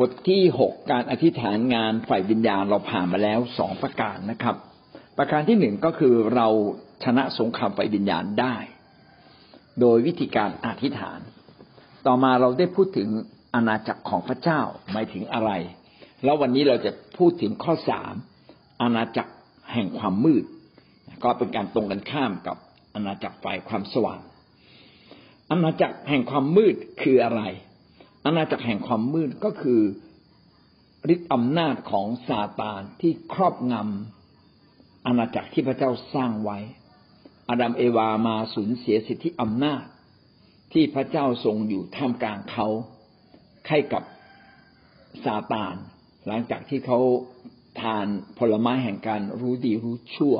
[0.00, 4.56] บทที่หกการอธิษฐานงานฝ่ายวิญญาณเราผ่านมาแล้วสองประการนะครับ
[5.18, 6.48] ประการที่หนึ่งก็คือเรา
[7.04, 8.56] ชนะสงครามฝ่ายวิญญาณได้
[9.80, 11.20] โดยวิธีการอธิษฐาน
[12.06, 13.08] ต่อมาเราได้พูดถึง
[13.54, 14.60] อาณาจักรของพระเจ้า
[14.92, 15.50] หมายถึงอะไร
[16.24, 18.14] แล้ววันนี้เราจะพูดถึงข้อสาม
[18.82, 19.32] อาณาจักร
[19.72, 20.44] แห่งความมืด
[21.24, 22.56] ก็เป็นการตรงกันข้ามกับ
[22.94, 24.20] อาณาจักรฝ่ายความสว่าง
[25.50, 27.42] อาณาจักรแห่งความมืดคืออะไร
[28.24, 29.80] อาณาจักรแห่งความมืดก็คือ
[31.14, 36.58] ฤทธิ์อำนาจของซาตานที่ครอบงำอาณาจักรที่พระเจ้าสร้างไว้
[37.48, 39.82] อาดัมเอวามาสูญเสียสิทธิอำนาจ
[40.72, 42.66] ที่พระเจ้าทรงอยู่ท่ามกลางเขา
[43.68, 44.02] ให้กับ
[45.24, 45.74] ซาตาน
[46.26, 46.98] หลังจากที่เขา
[47.80, 48.06] ทาน
[48.38, 50.36] ผลไม้แห่งการรู้ดีรู้ชั่ว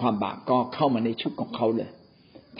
[0.00, 1.90] ความบาปก็เข้ามาในชุดของเขาเลย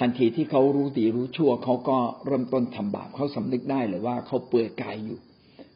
[0.00, 5.18] ทันทีที่เขารู้ดีรู้ชั่วเขาก็เริ่มต้นทำบาปเขาสำนึกได้เลยว่าเขาเปื่อยกายอยู่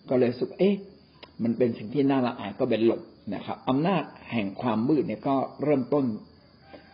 [0.08, 0.77] ก็เลยสุกเอ๊ะ
[1.42, 3.02] มันเป็นสิ่งที่น่าละอายก็เป็นหลบ
[3.34, 4.02] นะครับอำนาจ
[4.33, 6.05] แห่งความมืดเนี่ยก็เริ่มต้น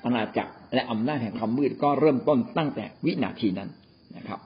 [0.04, 3.70] อาณาจักรและอำนาจแห่งความมืดก็เริ่มต้นตั้งแต่วินาทีนั้น
[4.16, 4.40] นะครับ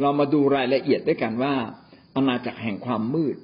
[0.00, 1.54] เรามาดูรายละเอียดด้วยกันว่า
[2.16, 3.36] อาณาจักรแห่งความมืด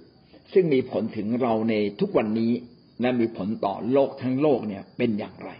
[0.53, 2.53] ซึ่งมีผลถึงเราในทุกวันนี้
[3.01, 5.51] และมีผลต่อโลกทั้งโลกเนี่ยเป็นอย่างไร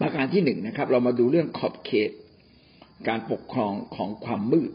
[0.00, 2.10] ประการที่หนึ่งนะครับ เรามาดูเรื่องขอบเขต
[3.08, 4.70] การปกครองของความมืด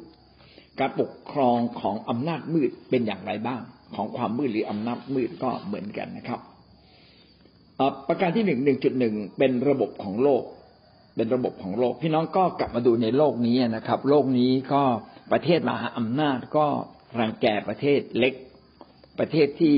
[0.80, 3.62] การปกครองของอำนาจมืดเป็นอย่างไรบ้าง
[3.96, 6.40] ของความมืดหรืออำนาจมืดก็เหมือนกันนะครับ
[8.08, 10.44] ประการที่หนึ่งหนึ่งจุดหนึ่งเป็นระบบของโลก
[11.16, 14.84] เป็นระบบของโลก พี่น้องก็กลับมาดูในโลกนี้นะครับ โลกนี้ก็
[15.32, 16.66] ประเทศมหาอำนาจก็
[17.20, 18.34] รังแกประเทศเล็ก
[19.20, 19.78] ประเทศที่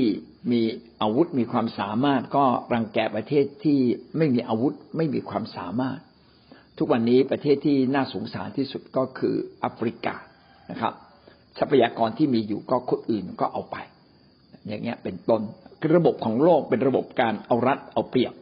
[0.52, 0.62] มี
[1.02, 3.80] อาวุธมีความสามารถก็รังแกประเทศที่
[4.16, 5.98] ไม่มีอาวุธไม่มีความสามารถ
[6.78, 10.14] ทุกวันนี้ประเทศที่น่าสงสารที่สุดก็คือแอฟริกา
[10.70, 10.92] นะครับ
[11.58, 13.76] ทรัพยากรที่มีอยู่ก็คนอื่นก็เอาไป
[14.66, 15.42] อย่างเงี้ยเป็นต้น
[15.80, 18.34] คือระบบของโลกเป็นระบบการเอารัดเอาเปรียบ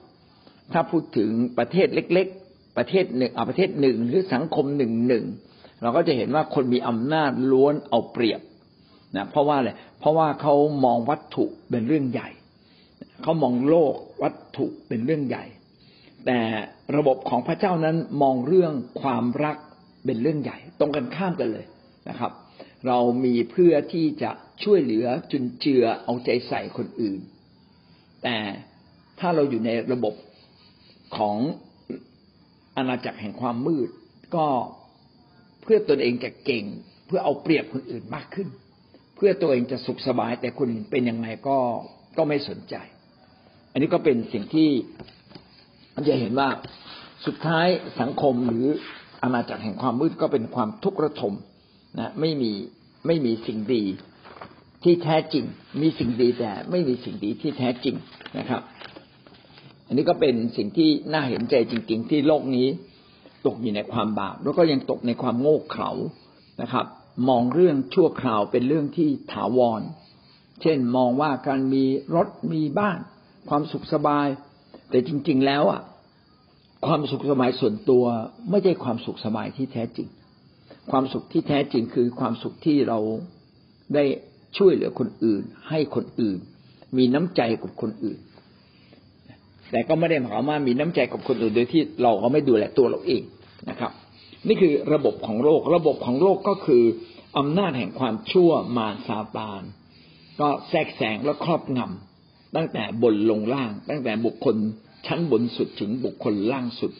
[0.73, 5.25] ถ้าพูดถึงประเทศเล็ก ๆ ประเทศหนึ่งเอาประเทศหนึ่งหรือสังคมหนึ่งหนึ่ง
[5.83, 8.41] เราก็จะเห็นว่าคนมีอำนาจล้วนเอาเปรียบ
[9.17, 9.71] นะเพราะว่าอะไร
[10.01, 10.55] เพราะว่าเขา
[10.85, 12.29] มองวัตถุเป็นเรื่องใหญ่
[13.23, 15.45] เขามองโลกวัตถุเป็นเรื่องใหญ่
[16.27, 16.41] แต่
[16.97, 19.57] ระบบของพระเจ้านั้นมองเรื่องความรัก
[20.05, 21.67] เป็นเรื่องใหญ่ ตรงกันข้ามกันเลย
[22.09, 22.33] นะครับ
[22.87, 24.31] เรามีเพื่อที่จะ
[24.65, 27.21] ช่วยเหลือจุนเจือเอาใจใส่คนอื่น
[28.23, 28.37] แต่
[29.19, 30.15] ถ้าเราอยู่ในระบบ
[31.17, 31.37] ของ
[32.77, 33.89] อาณาจักรแห่งความมืด
[34.35, 34.47] ก็
[35.63, 36.65] เพื่อตนเองจะเก่ง
[37.07, 38.49] เพื่อเอาเปรียบคนอื่นมากขึ้น
[39.21, 41.59] เพื่อตัวเองจะสุขสบาย แต่คนเป็นยังไงก็
[42.17, 42.75] ก็ไม่สนใจ
[43.73, 44.69] อันนี้ก็เป็นสิ่งที่
[46.09, 46.49] จะเห็นว่า
[47.27, 47.67] สุดท้าย
[48.01, 48.67] สังคมหรือ
[49.23, 51.35] อาณาจักรแห่งความมืดก็เป็นความทุกข์ระทม
[51.99, 52.53] นะไม่มี
[53.07, 53.85] ไม่มีสิ่งดี
[54.85, 55.45] ที่แท้จริง
[55.83, 57.97] มีสิ่งดีแต่ไม่มีสิ่งดีที่แท้จริง
[58.39, 58.63] นะครับ
[59.87, 62.67] อันนี้ก็เป็นสิ่งที่น่าเห็นใจจริง ๆ ที่โลกนี้
[63.47, 65.91] ตกอยู่ในความบาปแล้วก็ยังตกในความโง่เขลา
[66.63, 66.87] นะครับ
[67.29, 69.83] มองเรื่องชั่วคราวเป็นเรื่องที่ถาวร
[70.63, 71.85] เช่นมองว่าการมี
[72.15, 72.99] รถมีบ้าน
[73.49, 74.27] ความสุขสบาย
[74.91, 75.83] แต่จริง ๆ แล้วอะ
[76.87, 78.05] ความสุขสบายส่วนตัว
[78.51, 80.09] ไม่ใช่ความสุขสบายที่แท้จริง
[80.91, 82.99] ความสุขที่แท้จริงคือความสุขที่เรา
[83.95, 84.05] ได้
[84.59, 86.39] ช่วยเหลือคนอื่น ให้คนอื่น
[86.97, 88.19] มีน้ำใจกับคนอื่น
[89.71, 93.23] แต่ก็ไม่ได้หมายความว่ามีน้ำใจกับคนอื่น โดยที่เราก็ไม่ดูแลตัวเราเอง
[93.71, 93.93] นะครับ
[94.49, 96.83] นี่คือระบบของโลก ระบบของโลกก็คือ
[97.37, 99.63] อำนาจแห่งความชั่วมาซาตาน
[100.41, 104.57] ก็แทรกแซงและครอบงำตั้งแต่บนลงล่าง ตั้งแต่บุคคล
[105.07, 106.93] ชั้นบนสุดถึงบุคคลล่างสุด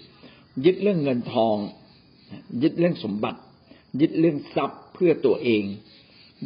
[0.65, 1.57] ยึดเรื่องเงินทอง
[2.63, 3.41] ยึดเรื่องสมบัติ
[4.01, 5.63] ยึดเรื่องทรัพย์เพื่อตัวเอง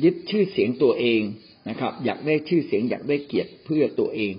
[0.05, 1.21] ยึดชื่อเสียงตัวเอง
[1.69, 4.33] นะครับ อยากได้ชื่อเสียงอยากได้เกียรติเพื่อตัวเอง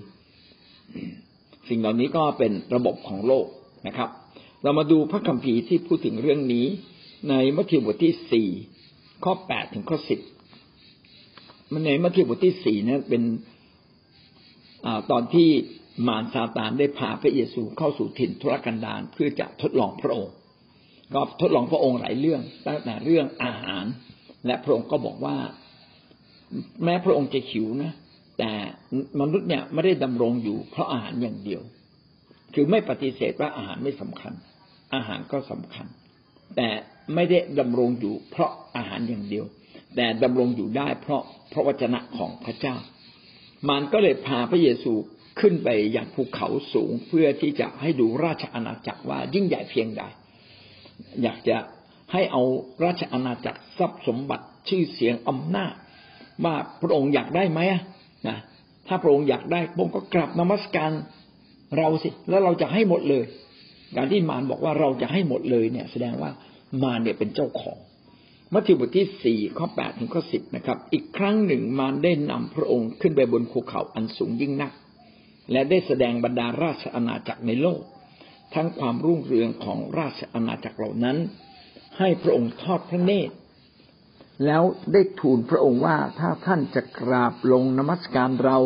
[1.68, 3.46] สิ่งเหล่านี้ก็เป็นระบบของโลก
[3.86, 4.10] นะครับ
[4.62, 6.66] เรามาดูพระคัมภีร์ที่พูดถึงเรื่องนี้
[7.28, 8.48] ในมัทธิวบทที่สี่
[9.24, 10.20] ข้อแปดถึงข้อสิบ
[11.72, 13.22] มันในมัทธิวบทที่สี่นั้นเป็น
[14.86, 15.48] อตอนที่
[16.06, 20.34] มารซาตานได้พาพระเยซูเข้าสู่ถิ่นทุรกันดารเพื่อจะทดลองพระองค์
[21.14, 23.84] ก็ทดลองพระองค์หลายเรื่องตั้งแต่เรื่องอาหาร
[24.46, 25.36] และพระองค์ก็บอกว่า
[26.84, 27.92] แม้พระองค์จะหิวนะ
[28.38, 28.50] แต่
[29.20, 31.62] มนุษย์เนี่ยไม่ได้ดำรงอยู่เพราะอาหารอย่างเดียว
[32.54, 34.32] คือไม่ปฏิเสธว่าอาหารไม่สำคัญ
[34.94, 35.86] อาหารก็สำคัญ
[36.56, 36.68] แต่
[37.14, 39.44] ไม่ได้ดำรงอยู่เพราะอาหารอย่างเดียว
[39.96, 41.22] แต่ดำรงอยู่ได้เพราะ
[41.52, 42.76] พระวจนะของพระเจ้า
[43.70, 44.92] มันก็เลยพาพระเยซู
[45.40, 50.02] ขึ้นไปอย่างภูเขาสูงเพื่อที่จะให้ดูราชอาณาจักรว่ายิ่งใหญ่เพียงใด
[51.22, 51.56] อยากจะ
[52.12, 52.42] ให้เอา
[52.84, 55.74] ราชอาณาจักรทรัพย์สมบัติชื่อเสียงอำนาจ
[56.44, 57.60] ว่าพระองค์อยากได้ไหม
[58.28, 58.38] นะ
[58.86, 60.90] ถ้าพระองค์อยากได้พระองค์ก็กลับนมัสการ
[61.78, 63.24] เราสิ แล้วเราจะให้หมดเลย
[63.96, 66.30] การที่มารบอกว่าเราจะให้หมดเลยเนี่ย แสดงว่า
[66.82, 67.78] มารเนี่ยเป็นเจ้าของ
[68.52, 74.72] มัทธิวบทที่สี่ข้อแปดถึงข้อสิบนะครับ อีกครั้งหนึ่งมารได้นำพระองค์ขึ้นไปบนภูเขาอันสูงยิ่งนัก
[75.52, 77.80] และได้แสดงบรรดาราชอาณาจักรในโลก
[78.54, 81.16] ทั้งความรุ่งเรืองของราชอาณาจักรเหล่านั้น
[81.98, 83.34] ให้พระองค์ทอดพระเนตร
[84.46, 84.62] แล้ว
[84.92, 88.58] ได้ทูลพระองค์ว่าถ้าท่านจะกราบลงนมัสการเรา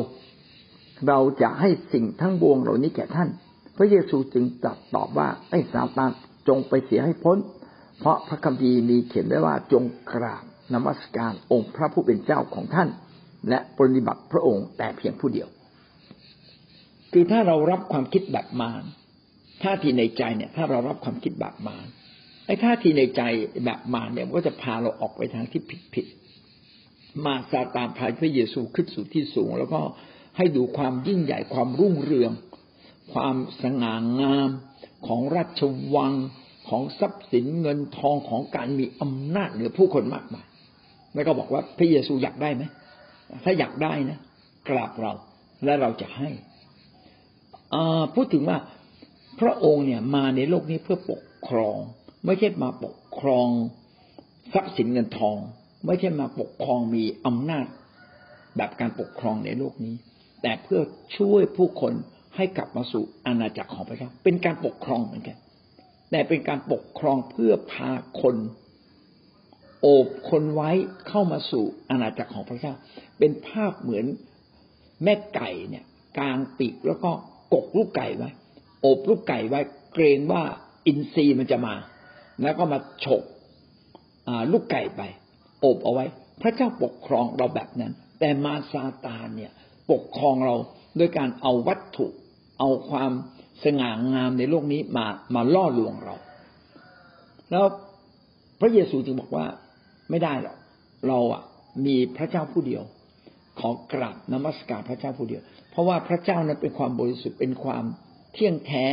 [1.07, 3.29] เราจะให้สิ่งทั้งบวงเหล่านี้แก่ท่าน
[3.77, 6.11] พระเยซูจึงตรัสตอบว่าไอ้ซาตาน
[6.49, 7.39] จงไปเสียให้พ้น
[7.99, 12.89] เพราะพระคัมภีร์มีเขียนไว้ว่าจงกราบนมัสการองค์พระผู้เป็นเจ้าของท่าน
[13.49, 15.49] และปฏิบัติพระองค์แต่เพียงผู้เดียว
[17.13, 18.83] คือถ้าเรารับความคิดแบบมาร
[19.63, 21.87] ท่าทีในใจเนี่ย ถ้าเรารับความคิดแบบมาร
[22.47, 23.23] ไอ้ท่าทีในใจ
[23.65, 26.07] แบบมารเนี่ยก็จะพาเราออกไปทางที่ผิดผิด
[27.25, 29.81] มาซาตานพาพระเยซูขึ้นสู่ที่สูง แล้วก็
[30.37, 32.33] ให้ดูความยิ่งใหญ่ความรุ่งเรือง
[33.13, 34.51] ความสง่างาม
[35.07, 35.61] ของราช
[35.95, 36.13] วัง
[36.69, 40.47] ของทรัพย์สินเงินทองของการมีอำนาจเหนือผู้คนมากมาย
[41.15, 42.63] แล้วก็บอกว่าพระเยซูอยากได้ไหม
[43.45, 44.19] ถ้าอยากได้นะ
[44.69, 45.13] กราบเรา
[45.65, 46.29] และเราจะให้
[48.15, 48.59] พูดถึงว่า
[49.41, 51.77] พระองค์เนี่ยมาในโลกนี้เพื่อปกครอง
[52.27, 53.49] ไม่ใช่มาปกครอง
[54.53, 55.37] ทรัพย์สินเงินทอง
[55.87, 57.67] ไม่ใช่มาปกครองมีอำนาจ
[58.57, 59.95] แบบการปกครองในโลกนี้
[60.43, 60.81] แต่เพื่อ
[61.17, 61.93] ช่วยผู้คน
[62.37, 65.37] ให้กลับมาสู่อาณาจักรของพระเจ้าเป็นการปกครองเหมือนกัน
[66.11, 67.91] แต่เป็นการปกครองเพื่อพา
[68.21, 68.37] คน
[69.81, 70.71] โอบคนไว้
[71.09, 72.75] เข้ามาสู่อาณาจักรของพระเจ้า
[73.19, 74.05] เป็นภาพเหมือน
[75.05, 75.85] แม่ไก่เนี่ย
[76.19, 77.11] กลางปีกแล้วก็
[77.55, 78.31] กกลูกไก่ไว้
[78.83, 79.61] โอบลูกไก่ไว้
[79.95, 80.43] เกรงว่า
[80.87, 81.75] อินทรีย์มันจะมา
[82.43, 83.23] แล้วก็มาฉก
[84.53, 85.03] ลูกไก่ไป
[85.61, 86.05] โอบเอาไว้
[86.43, 89.53] พระเจ้าปกครองเราแบบนั้น แต่มาซาตานเนี่ย
[89.91, 90.57] ปกครองเรา
[90.97, 92.07] โดยการเอาวัตถุ
[92.59, 93.11] เอาความ
[93.65, 96.17] สง่างามในโลกนี้มามาล่อลวงเรา
[97.51, 97.65] แล้ว
[98.61, 99.47] พระเยซูจึงบอกว่า
[100.11, 100.57] ไม่ได้หรอก
[101.09, 101.43] เราอะ
[101.87, 102.83] มีพระเจ้าผู้เดียว
[103.61, 107.85] ขอกราบนมัสการพระเจ้าผู้เดียว เพราะว่าพระเจ้านั้นเป็นความบริสุทธิ์เป็นความ
[108.33, 108.85] เที่ยงแท้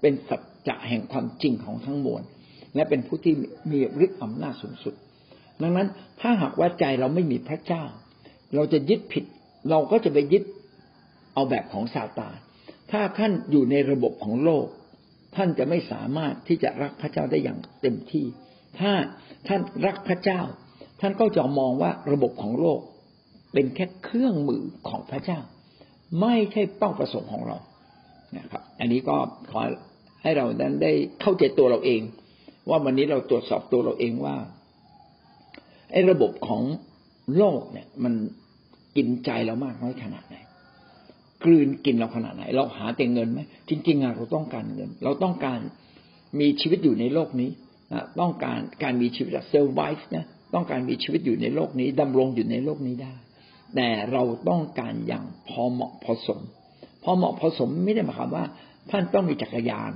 [0.00, 2.22] เป็นสัจจะแห่งความจริงของทั้งมวล
[2.74, 3.34] และเป็นผู้ที่
[3.70, 4.94] มีฤทธิ์อำนาจสูงสุด
[5.62, 5.88] ดังนั้น
[6.20, 7.84] ถ้าหากว่าใจเราไม่มีพระเจ้า
[8.54, 9.24] เราจะยึดผิด
[9.70, 10.44] เราก็จะไปยึด
[11.34, 12.36] เอาแบบของซาตาน
[12.96, 14.66] ถ้าท่านอยู่ในระบบของโลก
[15.36, 18.26] ท่านจะไม่สามารถที่จะรักพระเจ้าได้อย่างเต็มที่
[18.80, 18.92] ถ้า
[19.48, 20.40] ท่านรักพระเจ้า
[21.00, 22.80] ท่านก็จะมองว่าระบบของโลก
[23.52, 25.40] เป็นแค่เครื่องมือของพระเจ้า
[26.20, 27.56] ไม่ใช่เป้าประสงค์ของเรา
[28.38, 29.16] นะครับ อันนี้ก็
[29.50, 29.60] ขอ
[30.22, 32.00] ให้เรานั้นได้เข้าใจตัวเราเอง
[32.68, 34.36] ว่าวันนี้เราตรวจสอบตัวเราเองว่า
[35.92, 36.62] ไอ้ระบบของ
[37.36, 38.14] โลกเนี่ย มัน
[38.96, 40.36] กินใจเรามากน้อยขนาดไหน
[41.44, 45.58] กลืนกินเราขนาดไหน เราหาแต่เงินไหมจริงๆเราต้องการเงิน เราต้องการ
[46.40, 47.50] มีชีวิตอยู่ในโลกนี้
[48.20, 50.24] ต้องการการมีชีวิตเซอร์ไวส์นะ
[50.54, 53.14] ต้องการมีชีวิตอยู่ในโลกนี้ดำรงอยู่ในโลกนี้ได้
[53.76, 56.40] แต่เราต้องการอย่างพอเหมาะพอสม
[57.02, 58.44] พอเหมาะพอสมไม่ได้หมายความว่า
[58.90, 59.92] ท่านต้องมีจักรยาน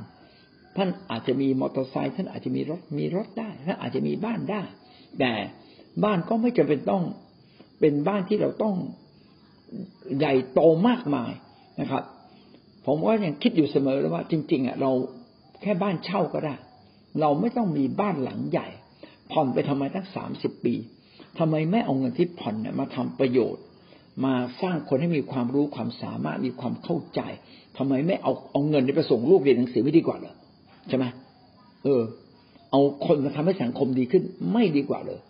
[0.76, 4.62] ท่านอาจจะมีมอเตอร์ไซค์ท่านอาจจะมีรถมีรถได้ท่านอาจจะมีบ้านได้
[5.18, 5.32] แต่
[6.04, 7.04] บ้านก็ไม่จำเป็นต้อง
[7.80, 8.74] เป็นบ้านที่เราต้อง
[10.18, 11.32] ใหญ่โตมากมาย
[11.80, 12.02] นะครับ
[12.86, 14.90] ผมว่ายังคิดอยู่เสมอเลยว่า จริง ๆอะเรา
[15.62, 16.54] แค่บ้านเช่าก็ได้
[17.20, 18.68] เราไม่ต้องมีบ้านหลังใหญ่
[19.32, 20.74] ผ่อนไปทำไมตั้งสามสิบปี
[21.38, 23.62] ทำไมไม่เอาเงินที่ผ่อนเนี่ยมาทำประโยชน์
[24.24, 27.20] มาสร้างคนให้มีความรู้ความสามารถมีความเข้าใจ
[27.76, 30.34] ทำไมไม่เอาเอาเงินไปส่งลูกเรียนหนังสือไม่ดีกว่าเหรอ
[30.88, 31.04] ใช่ไหม
[31.84, 32.02] เออ
[32.70, 34.22] เอาคนมาทำให้สังคมดีขึ้น
[34.52, 35.20] ไม่ดีกว่าเลย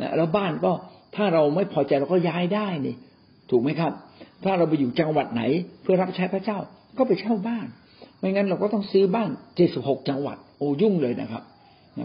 [0.00, 0.72] นะแล้วบ้านก็
[1.16, 2.94] ถ้าเราไม่พอใจเราก็ย้ายได้นี่
[3.50, 3.92] ถูกไหมครับ
[4.44, 5.42] ถ้าเราไปอยู่จังหวัดไหน
[5.82, 6.58] เพื่อรับใช้พระเจ้า
[6.98, 7.66] ก็ไปเช่าบ้าน
[8.18, 11.42] ไม่งั้นเราก็ต้องซื้อบ้านเจ็ดสิบหกจังหวัดโอ้ยุ่งเลยนะครับ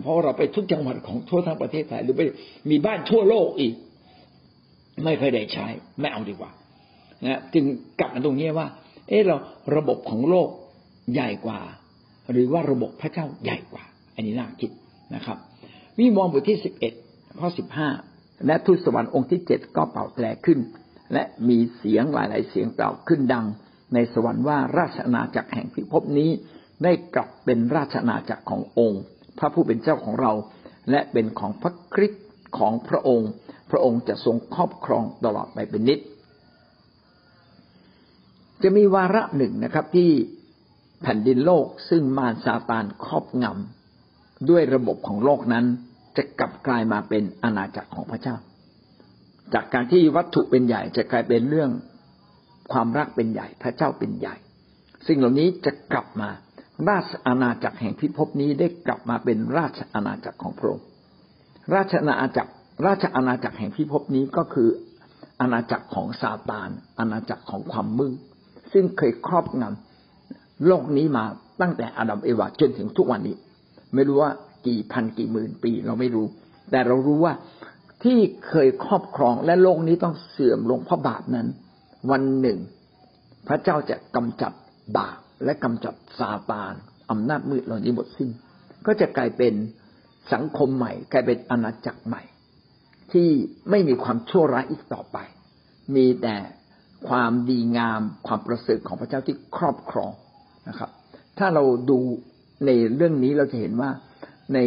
[0.03, 2.21] เพราะเราไปทุกจังหวัดของทั่วทั้งประเทศไทยหรือไป
[2.69, 3.73] มีบ้านทั่วโลกอีก
[5.03, 5.67] ไม่เคยได้ใช้
[5.99, 6.51] ไม่เอาดีกว่า
[7.25, 7.65] นะจึง
[7.99, 8.67] กลับมาตรงนี้ว่า
[9.09, 9.35] เออเรา
[9.77, 10.49] ระบบของโลก
[11.13, 11.59] ใหญ่กว่า
[12.31, 13.83] หรือว่าระบบพระเจ้าใหญ่กว่า
[14.15, 14.71] อันนี้น่าคิด
[15.15, 15.37] นะครับ
[15.97, 16.93] วิมองบทที่สิบเอ็ด
[17.39, 17.89] ข้อสิบห้า
[18.45, 20.59] และทูตสวรรค์องค์ที่เจ็ดก็เป่าแตรขึ้น
[21.13, 23.45] และมีเสียงหลาย ๆ เสียงกล่าวขึ้นดัง
[23.93, 26.29] ในสวรรค์ว่าราชอาณาจักรแห่งพิภพนี้
[26.83, 29.01] ได้กลับเป็นราชอาณาจักรขององค์
[29.39, 30.33] พระผู้เป็นเจ้าของเรา
[30.89, 32.25] และเป็นของพระคริสต์
[32.57, 33.29] ของพระองค์
[33.71, 35.99] พระองค์จะทรงครอบครองตลอดไปเป็นนิจ
[38.63, 40.09] จะมีวาระหนึ่งนะครับที่
[41.01, 45.65] แผ่นดินโลกซึ่งมารซาตานครอบงำด้วยระบบของโลกนั้น
[46.17, 48.35] จะกลับกลายมาเป็นอาณาจักรของพระเจ้า
[49.53, 51.71] จากการที่วัตถุเป็นใหญ่จะกลายเป็นเรื่อง
[52.73, 54.35] ความรักเป็นใหญ่ พระเจ้าเป็นใหญ่
[55.07, 56.29] สิ่งเหล่านี้จะกลับมา
[56.89, 60.85] ราชอาณาจักรแห่งพิภพนี้ได้กลับมาเป็นราชอาณาจักรของพระองค์
[61.75, 62.51] ราชอาณาจักร
[62.87, 64.69] ราชอาณาจักรแห่งพิภพนี้ก็คือ
[65.41, 68.17] อาณาจักรของซาตานอาณาจักรของความมืด
[68.73, 71.25] ซึ่งเคยครอบงำโลกนี้มา
[71.61, 73.35] ตั้งแต่อาดัมเอวาจนถึงทุกวันนี้
[73.93, 74.31] ไม่รู้ว่า
[74.67, 76.27] กี่พันกี่หมื่นปีเราไม่รู้
[76.71, 77.33] แต่เรารู้ว่า
[78.03, 81.47] ที่เคยครอบครองและโลกนี้ต้องเสื่อมลงเพราะบาปนั้น
[82.11, 82.59] วันหนึ่ง
[83.47, 84.53] พระเจ้าจะกำจัด
[84.97, 86.73] บาปและกำจัดซาตาน
[87.11, 88.29] อำนาจมืดเหล่านี้หมดสิ้น
[88.85, 89.53] ก็จะกลายเป็น
[90.33, 92.23] สังคมใหม่ กลายเป็นอาณาจักรใหม่
[93.11, 93.29] ที่
[93.69, 95.17] ไม่มีความชั่วร้ายอีกต่อไป
[95.95, 96.37] มีแต่
[97.07, 100.11] ความดีงามความประเสริฐของพระเจ้าที่ครอบครอง
[100.69, 100.89] นะครับ
[101.37, 101.99] ถ้าเราดู
[102.65, 103.89] ในเรื่องนี้เราจะเห็นว่า
[104.53, 104.59] ใน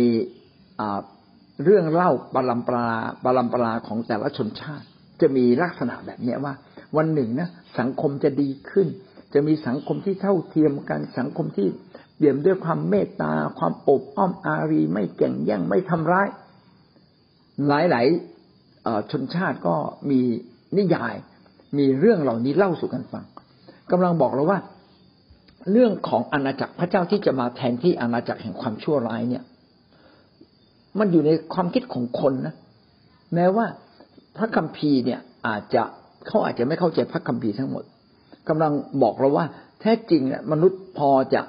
[1.62, 2.86] เรื่องเล่าบาลัมปรา
[3.24, 4.86] บาลัมปราของแต่ละชนชาติ
[5.20, 6.54] จะมีลักษณะแบบนี้ว่า
[6.96, 8.88] วันหนึ่งนะสังคมจะดีขึ้น
[9.34, 11.68] จะมีสังคมที่เท่าเทียมกันสังคมที่
[12.16, 16.28] เปี่ยมด้วยความเมตตา ความอบอ้อมอารี ไม่แก่งแย่งไม่ทำร้าย
[17.68, 19.74] หลายๆชนชาติก็
[20.10, 20.20] มี
[20.76, 21.14] นิยาย
[21.78, 23.24] มีเรื่องเหล่านี้เล่าสู่กันฟัง
[23.90, 24.58] กำลังบอกเราว่า
[25.70, 29.42] เรื่องของอาณาจักรพระเจ้าที่จะมาแทนที่อาณาจักรแห่งความชั่วร้ายเนี่ย
[30.98, 32.54] มันอยู่ในความคิดของคนนะ
[33.34, 33.66] แม้ว่า
[34.36, 35.82] พระคัมภีร์เนี่ยอาจจะ
[36.26, 37.84] เขาอาจจะไม่เข้าใจพระคัมภีร์ทั้งหมด
[38.48, 38.72] กำลัง
[39.02, 39.46] บอกเราว่า
[39.80, 41.42] แท้จริงเนี่ยมนุษย์พอจะ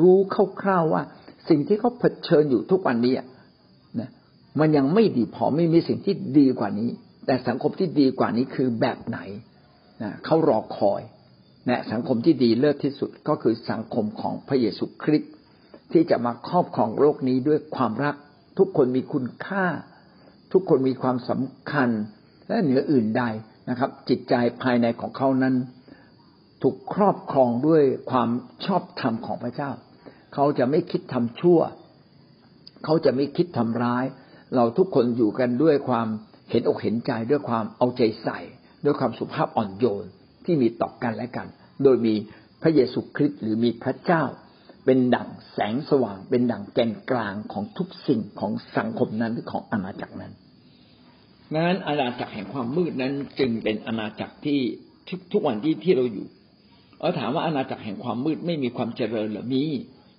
[0.00, 0.18] รู้
[0.60, 1.02] คร่าวๆว่า
[1.48, 3.14] สิ่งที่เขาเผชิญอยู่ทุกวันนี้
[4.00, 4.10] นะ
[4.60, 6.90] มันยังไม่ดีพอไม่มีสิ่งที่ดีกว่านี้
[7.26, 9.18] แต่สังคมที่ดีกว่านี้คือแบบไหน
[10.02, 11.02] นะเขารอคอย
[11.68, 15.32] นะสังคมที่ดีเลิศที่สุดก็คือสังคมของพระเยซูคริสต์
[15.92, 18.16] ที่จะมาครอบครองโลกนี้ด้วยความรัก
[18.58, 19.66] ทุกคนมีคุณค่า
[20.52, 21.88] ทุกคนมีความสำคัญ
[22.48, 23.24] และเหนืออื่นใด
[23.70, 25.54] นะครับ จิตใจภายในของเขานั้น
[26.62, 28.28] ถูกครอบครองด้วยความ
[28.64, 29.70] ชอบธรรมของพระเจ้า
[30.34, 31.60] เขาจะไม่คิดทำชั่ว
[32.84, 34.04] เขาจะไม่คิดทำร้าย
[34.54, 36.08] เราทุกคนอยู่กันด้วยความ
[36.50, 38.38] เห็นอกเห็นใจด้วยความเอาใจใส่
[38.84, 40.06] ด้วยความสุภาพอ่อนโยน
[40.44, 41.46] ที่มีต่อกันและกัน
[41.82, 42.14] โดยมี
[42.62, 44.22] พระเยซูคริสต์หรือมีพระเจ้า
[44.84, 50.32] เป็นดั่งแสงสว่าง เป็นดั่งแกนกลางของทุกสิ่งของสังคมนั้นหรือของอาณาจักรนั้น
[51.54, 54.60] นั้นอาณาจักรแห่งความมืดนั้นจึงเป็นอาณาจักรที่
[55.08, 56.26] ทุกทุกวันที่ที่เราอยู่
[57.00, 59.64] เราถามว่าอาณาจักรแห่งความมืดไม่มีความเจริญหรือมี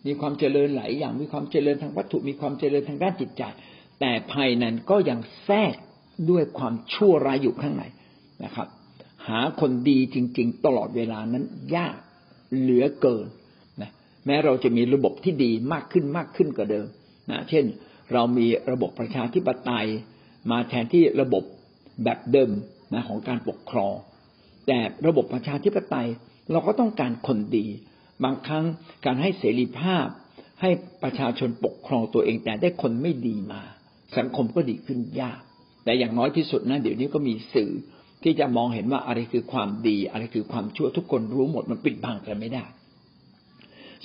[0.05, 3.43] มีความเจริญหลายอย่างมีความเจริญทางวัตถุมีความเจริญทางด้านจิตใจ
[3.99, 5.75] แต่ภายนั้นก็ยังแทรก
[6.29, 7.83] ด้วยความชั่วร้ายอยู่ข้างใน
[8.43, 8.67] นะครับ
[9.27, 11.43] หาคนดีจริง ๆ ตลอดเวลานั้น
[11.75, 11.95] ยาก
[12.57, 13.25] เหลือเกิน
[14.25, 16.87] แม้เราจะมีระบบที่ดีมากขึ้นมากขึ้นกว่าเดิม
[17.31, 17.65] นะเช่น
[18.13, 19.87] เรามีระบบประชาธิปไตย
[20.51, 21.43] มาแทนที่ระบบ
[22.03, 22.51] แบบเดิม
[22.93, 23.93] นะของการปกครอง
[24.67, 26.07] แต่ระบบประชาธิปไตย
[26.51, 27.65] เราก็ต้องการคนดี
[28.23, 28.65] บางครั้ง
[29.05, 30.05] การให้เสรีภาพ
[30.61, 30.69] ให้
[31.03, 33.61] ประชาชนปกครองตัวเองแต่ได้คนไม่ดีมา
[34.17, 35.39] สังคมก็ดีขึ้นยาก
[35.83, 37.71] แต่อย่างน้อยที่สุดนะเดี๋ยวนี้ก็มีสื่อ
[38.23, 42.65] ที่จะมองเห็นว่าอะไรคือความดี อะไรคือความชั่วทุกคนรู้หมดมันปิดบังกันไม่ได้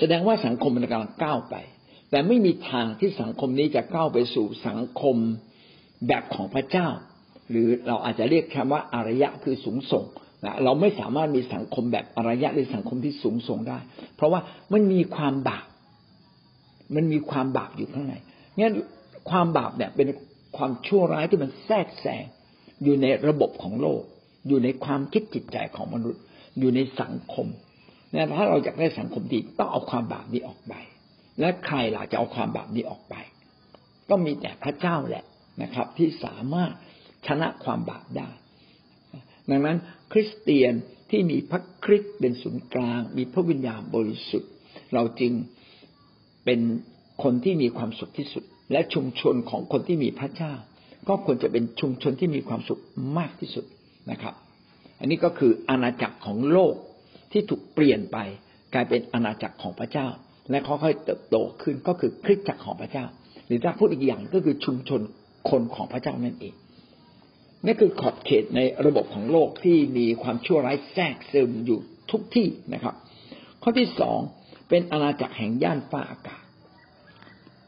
[0.00, 1.56] แสดงว่าสังคมมันกำลังก้าวไป
[2.10, 5.16] แต่ไม่มีทางที่สังคมนี้จะก้าวไปสู่สังคม
[6.06, 6.88] แบบของพระเจ้า
[7.50, 10.04] หรือเราอาจจะเรียกคำว่าอารยะคือสูงส่ง
[10.44, 13.78] นะเราไม่สามารถมีสังคมแบบอารยะหรือสังคมที่สูงส่งได้
[14.16, 14.40] เพราะว่า
[14.72, 15.66] มันมีความบาป
[16.94, 18.14] มันมีความบาปอยู่ข้างใน
[18.58, 18.74] งั้น
[19.30, 20.08] ความบาปเนี่ยเป็น
[20.56, 22.24] ความชั่วร้ายที่มันแทรกแซง
[22.82, 24.02] อยู่ในระบบของโลก
[24.48, 26.20] อยู่ในความคิดจิตใจของมนุษย์
[26.58, 27.46] อยู่ในสังคม
[28.14, 30.74] นะถ้าเราอยากได้สังคมดีต้องเอาความบาปนี้ออกไป
[31.40, 33.14] และใครล่ะจะเอาความบาปนี้ออกไป
[34.08, 35.24] ก็มีแต่พระเจ้าแหละ
[35.62, 36.72] นะครับ ที่สามารถ
[37.26, 38.28] ชนะความบาปได้
[39.50, 39.78] ดังนั้น
[40.12, 40.72] คริสเตียน
[41.10, 44.50] ที่มีพระคริสต์เป็นศูนย์กลาง มีพระวิญญาณบริสุทธิ์
[44.94, 45.32] เราจึง
[46.44, 46.60] เป็น
[47.22, 50.52] คนที่มีความสุขที่สุด และชุมชนของคนที่มีพระเจ้า
[51.08, 52.80] ก็ควรจะเป็นชุมชนที่มีความสุข
[53.18, 53.64] มากที่สุด
[54.10, 54.34] นะครับ
[55.00, 56.74] อันนี้ก็คืออาณาจักรของโลก
[57.32, 58.18] ที่ถูกเปลี่ยนไป
[58.74, 60.08] กลายเป็นอาณาจักรของพระเจ้า
[60.50, 63.04] และค่อยๆเติบโตขึ้นก็คือคริสตจักรของพระเจ้า
[63.46, 65.00] หรือถ้าพูดอีกอย่างก็คือชุมชน
[65.50, 66.54] คนของพระเจ้านั่นเอง
[67.64, 71.78] นี่คือขอบเขตในระบบของโลกที่มีความชั่วร้ายแทรกซึมอยู่
[72.10, 72.94] ทุกที่นะครับ
[73.62, 74.18] ข้อที่สอง
[74.68, 76.42] เป็นอาณาจักรแห่งย่านฟ้าอากาศ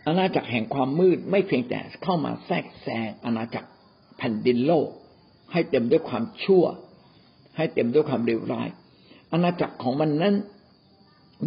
[0.06, 3.68] อาณาจักรแห่งความมืดไม่เพียงแต่เข้ามาแทรกแซงอาณาจักร
[4.18, 4.88] แผ่นดินโลก
[5.52, 6.64] ให้เต็มด้วยความชั่ว
[7.56, 8.68] ให้เต็มด้วยความเลวร้าย
[9.32, 10.34] อาณาจักรของมันนั้น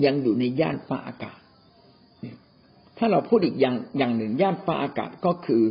[0.05, 1.39] ยังอยู่ในย่านฟ้าอากาศ
[2.97, 5.61] ถ้าเราพูดอีกอย่างอย่างหนึ่งย่านฟ้าอากาศก็คือ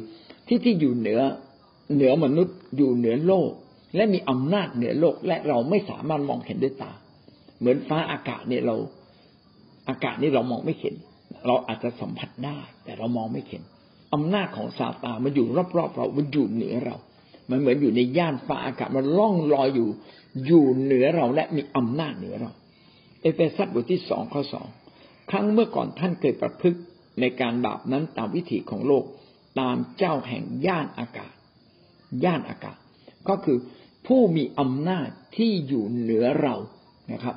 [0.47, 1.21] ที่ที่อยู่เหนือ
[1.95, 3.51] เหนือมนุษย์อยู่เหนือโลก
[3.97, 6.93] และมีอำนาจเหนือโลกและเราไม่สามารถมองเห็นด้วยตา
[7.59, 8.77] เหมือนฟ้าอากาศเนี่ยเรา
[9.89, 10.95] อากาศนี่เรามองไม่เห็น
[11.47, 13.63] เราอาจจะสัมผัสได้ แต่เรามองไม่เห็น
[14.15, 16.97] อำนาจของซาตานมันอยู่รอบๆเรา มันอยู่เหนือเรา
[17.51, 19.89] มันเหมือนอยู่ในย่านฟ้าอากาศมันล่องลอยอยู่
[20.47, 22.51] อยู่เหนือเราและมีอำนาจเหนือเรา
[23.21, 24.67] เอเฟซัสบทที่สองข้อสอง
[25.31, 26.79] ครั้งเมื่อก่อนท่านเคยประพฤติ
[27.21, 29.05] ในการบาปนั้นตามวิถีของโลก
[29.61, 31.35] ตามเจ้าแห่งย่านอากาศ
[32.25, 32.77] ย่านอากาศ
[33.29, 33.59] ก็คือ
[34.07, 36.55] ผู้มีอำนาจที่อยู่เหนือเรา
[37.13, 37.37] นะครับ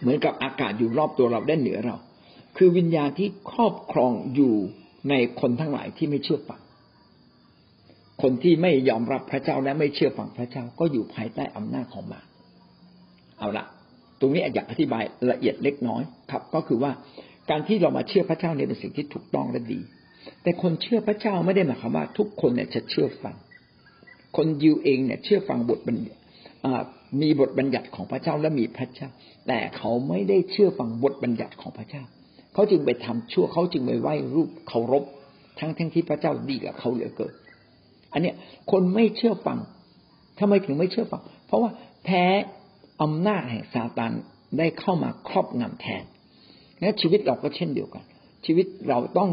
[0.00, 1.96] เหมือนกับอากาศอยู่รอบตัวเราได้เหนือเรา
[2.56, 4.54] คือวิญญาณที่ครอบครองอยู่
[5.08, 6.60] ในคนทั้งหลายที่ไม่เชื่อฟัง
[8.22, 12.24] คนที่ไม่ยอมรับพระเจ้าและไม่เชื่อฟังพระเจ้าก็อยู่ภายใต้อำนาจของมาร
[13.38, 13.64] เอาละ
[14.20, 16.92] ตรงนี้อยากอธิบายละเอียดเล็กน้อยครับ ก็คือว่า
[17.50, 19.80] การที่เรามาเชื่อพระเจ้าเนี่ยเป็นสิ่งที่ถูกต้องและดี
[20.42, 23.36] แต่คนเชื่อพระเจ้าไม่ได้หมายความว่า ทุกคนเนี่ยจะเชื่อฟัง
[24.36, 26.20] คนยิวเองเนี่ยเชื่อฟังบทบัญญัติ
[27.20, 29.08] มีบทบัญญัติของพระเจ้าและมีพระเจ้า
[29.48, 32.02] แต่เขาไม่ได้เชื่อฟังบทบัญญัติของพระเจ้า
[32.54, 35.04] เขาจึงไปทำชั่วเขาจึงไปไหว้รูปเคารพ
[35.58, 37.34] ทั้งทั้งที่พระเจ้าดีกับเขาเหลือเกิน
[38.12, 38.34] อันเนี้ย
[38.70, 39.58] คนไม่เชื่อฟัง
[40.38, 41.70] ทำไมถึงไม่เชื่อฟัง เพราะว่า
[42.04, 42.24] แพ้
[43.02, 44.12] อำนาจแห่งซาตาน
[44.58, 46.02] ได้เข้ามาครอบงำแทน
[46.80, 48.04] งั้นชีวิตเราก็เช่นเดียวกัน
[48.46, 49.30] ชีวิตเราต้อง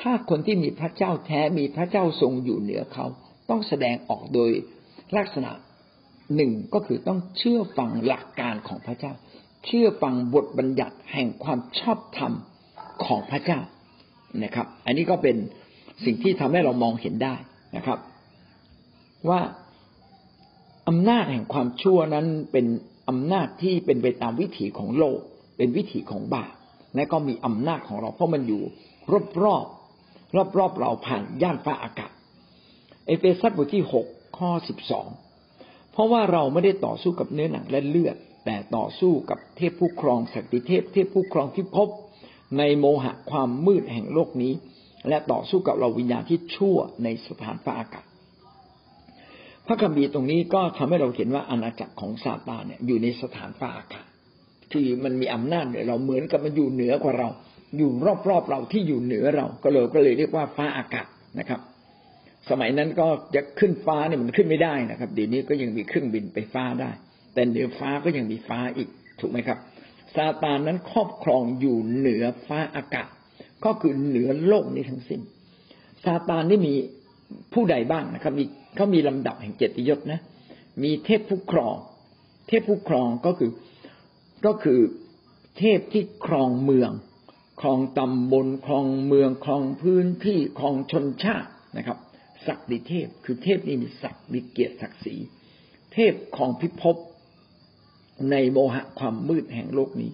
[0.00, 3.06] ถ้าคนที่มีพระเจ้าแท้มีพระเจ้าทรงอยู่เหนือเขา
[3.50, 4.50] ต้องแสดงออกโดย
[5.16, 5.50] ลักษณะ
[6.36, 9.12] หนึ่งก็คือต้องเชื่อฟังหลักการของพระเจ้า
[9.66, 12.32] เชื่อฟังบทบัญญัติแห่งความชอบธรรม
[13.04, 13.60] ของพระเจ้า
[14.44, 15.36] นะครับ อันนี้ก็เป็น
[16.04, 17.34] สิ่งที่ทำให้เรามองเห็นได้
[17.76, 17.98] นะครับ
[19.28, 19.40] ว่า
[20.88, 22.66] อำนาจแห่งความชั่วนั้นเป็น
[23.08, 25.18] อำนาจที่เป็นไปตามวิถีของโลก
[25.56, 26.52] เป็นวิถีของบาป
[26.94, 28.62] และก็มีอำนาจของเราเพราะมันอยู่
[29.12, 29.66] รอบรอบ
[30.36, 32.10] รอบรอบเราผ่านย่านฟ้าอากาศ
[33.06, 34.06] เอเฟซัสบทที่หก
[34.38, 35.06] ข้อสิบสอง
[35.92, 41.88] เพราะว่าเราไม่ได้ต่อสู้กับเนื้อหนังและเลือด แต่ต่อสู้กับเทพผู้ครองศักดิเทพ เทพผู้ครองที่พบ
[42.58, 44.52] ในโมหะความมืดแห่งโลกนี้
[45.08, 48.04] และต่อสู้กับเราวิญญาณที่ชั่วในสถานฟ้าอากาศ
[49.66, 54.06] พระคัมภีร์ตรงนี้ก็ทำให้เราเห็นว่าอาณาจักรของซาตานเนี่ยอยู่ในสถานฟ้าอากาศ
[54.72, 57.28] ที่มันมีอำนาจเหนือเราเหมือนกับมันอยู่เหนือกว่าเรา
[57.76, 57.90] อยู่
[58.28, 61.06] รอบๆเราที่อยู่เหนือเรา ก็เลยก็เลยเรียกว่าฟ้าอากาศ
[61.38, 61.60] นะครับ
[62.50, 66.90] สมัยนั้นก็จะขึ้นฟ้าเนี่ยมันขึ้นไม่ได้นะครับเดี๋ยวนี้ก็ยังมีเครื่องบินไปฟ้าได้
[67.34, 68.88] แต่เหนือฟ้าก็ยังมีฟ้าอีก
[69.20, 69.58] ถูกไหมครับ
[70.14, 73.08] ซาตานนั้นครอบครองอยู่เหนือฟ้าอากาศ
[73.64, 75.20] ก็คือเหนือโลกนี้ทั้งสิ้น
[76.04, 76.74] ซาตานนี่มี
[77.52, 78.44] ผู้ใดบ้างนะครับมี
[78.76, 80.20] เขามีลำดับแห่งเกียรติยศนะ
[80.82, 81.76] มีเทพผู้ครอง
[82.48, 83.50] เทพผู้ครองก็คือ
[84.46, 84.80] ก็คือ
[85.58, 86.90] เทพที่ครองเมือง
[87.60, 91.98] ครองตำบลครองเมืองครองพื้นที่ครองชนชาตินะครับ
[92.46, 95.16] ศักดิเทพคือเทพนี่มีศักดิ์มีเกียรติศักดิ์ศรี
[95.92, 96.96] เทพของพิภพ
[98.30, 100.10] ในโมหะความมืดแห่งโลกนี้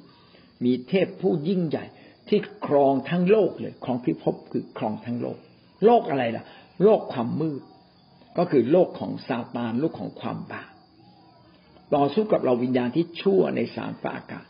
[0.65, 1.85] มีเทพผู้ยิ่งใหญ่
[2.29, 5.39] ที่ครองทั้งโลกเลยครองพิภพคือครองทั้งโลก
[5.85, 6.45] โลกอะไรล่ะ
[6.83, 7.63] โลกความมืด
[8.39, 10.71] ก็คือโลกของซาตานโลกของความบาป
[11.95, 14.47] ต่อสู้กับเราวิญญาณที่ชั่วในสารฟ้าอากาศ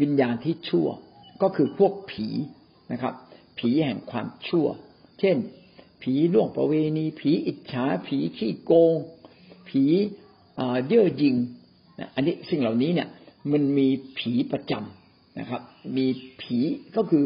[0.00, 0.88] วิญญาณที่ชั่ว
[1.42, 2.28] ก็คือพวกผี
[2.92, 3.14] นะครับ
[3.58, 4.66] ผีแห่งความชั่ว
[5.20, 5.36] เช่น
[6.02, 8.96] ผีล่วงประเวณี ผีอิจฉา ผีขี้โกง
[9.68, 9.82] ผี
[10.86, 11.36] เย่อหยิ่ง
[12.14, 13.08] อันนี้สิ่งเหล่านี้เนี่ย
[13.52, 15.03] มันมีผีประจำ
[15.38, 15.62] นะครับ
[15.96, 16.06] มี
[16.40, 16.58] ผี
[16.96, 17.24] ก็คือ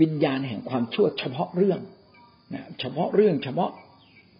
[0.00, 1.80] วิญญาณแห่งความชั่วเฉพาะเรื่อง
[2.54, 3.70] นะเฉพาะเรื่องเฉพาะ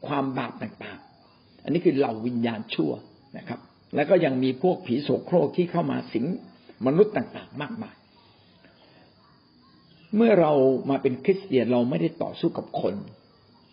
[0.06, 2.90] ความบาปต่างๆ อันนี้คือเหล่าวิญญาณชั่ว
[3.38, 3.60] นะครับ
[3.94, 6.26] แล้วก็ยังมีพวกผีโสโครกที่เข้ามาสิง
[6.86, 7.94] มนุษย์ต่างๆ มากมาย
[10.16, 10.52] เมื่อเรา
[10.90, 12.94] มาเป็นคริสเตียนเราไม่ได้ต่อสู้กับคน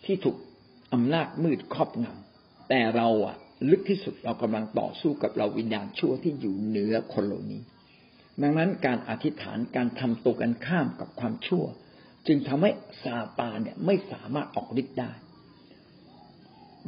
[0.04, 0.36] ที่ถูก
[0.92, 3.36] อำนาจมืดครอบงำแต่เราอะ
[3.70, 7.60] ลึกที่สุดเรากำลังต่อสู้กับเราวิญญาณชั่วที่อยู่เหนือคนเหล่านี้
[8.42, 11.64] ดังนั้นการอธิษฐานการทำตัวกันข้ามกับความชั่ว
[12.26, 12.70] จึงทำให้
[13.02, 15.12] ซาตานเนี่ยไม่สามารถออกฤทธิ์ได้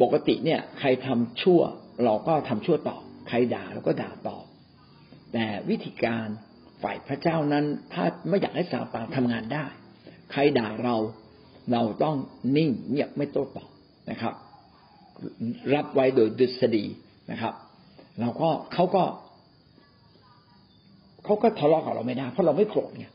[0.02, 1.60] ปกติเนี่ย ใครทำชั่ว
[2.04, 4.38] เราก็ทำชั่วต่อใครด่าเราก็ด่าต่อ
[5.32, 6.26] แต่วิธีการ
[6.82, 9.66] ฝ่ายพระเจ้านั้น ถ้าไม่อยากให้ซาตานทำงานได้
[10.32, 10.96] ใครด่าเรา
[11.72, 12.16] เราต้อง
[12.56, 13.70] นิ่งเงียบไม่โต้ตอบ
[14.10, 14.34] นะครับ
[15.74, 16.84] รับไว้โดยดุษฎี
[17.30, 17.54] นะครับ
[18.20, 19.04] เราก็เขาก็
[21.28, 23.06] เขาก็ทะเลาะกับเราไม่ได้เพราะเราไม่โกรธไง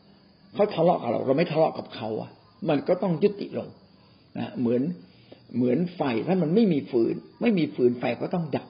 [0.54, 2.30] เขาทะเลาะกับเรา เราไม่ทะเลาะกับเขาอะ
[2.70, 3.70] มันก็ต้องยุติลง
[4.38, 4.82] นะเหมือน
[5.56, 8.68] เหมือนไฟถ้ามันไม่มีฟืน ไม่มีฟืนไฟก็ต้องดับ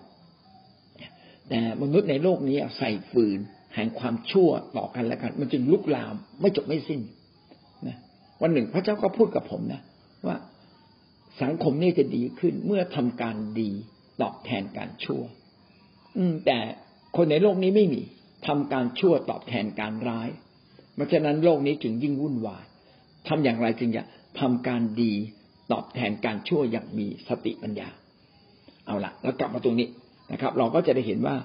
[1.49, 3.39] แต่มนุษย์ในโลกนี้ใส่ฟืน
[3.75, 7.01] แห่งความชั่วต่อกันแล้วกัน มันจึงลุกลามไม่จบไม่สิ้น
[7.87, 7.97] นะ
[8.41, 9.81] วันหนึ่งพระเจ้าก็พูดกับผมนะ
[10.27, 10.37] ว่า
[11.41, 13.71] สังคมนี่จะดีขึ้นเมื่อทำการดี
[14.21, 15.21] ตอบแทนการชั่ว
[16.17, 16.57] อืม แต่
[17.15, 18.01] คนในโลกนี้ไม่มี
[18.47, 20.29] ทำการชั่วตอบแทนการร้าย
[20.95, 22.63] เพราะฉะนั้นโลกนี้จึงยิ่งวุ่นวาย
[23.27, 24.03] ทำอย่างไรจึงจะ
[24.39, 25.13] ทำการดี
[25.71, 27.89] ตอบแทนการชั่วอย่างมีสติปัญญา
[28.85, 29.87] เอาละแล้วกลับมาตรงนี้
[30.31, 31.35] นะครับ เราก็จะได้เห็นว่า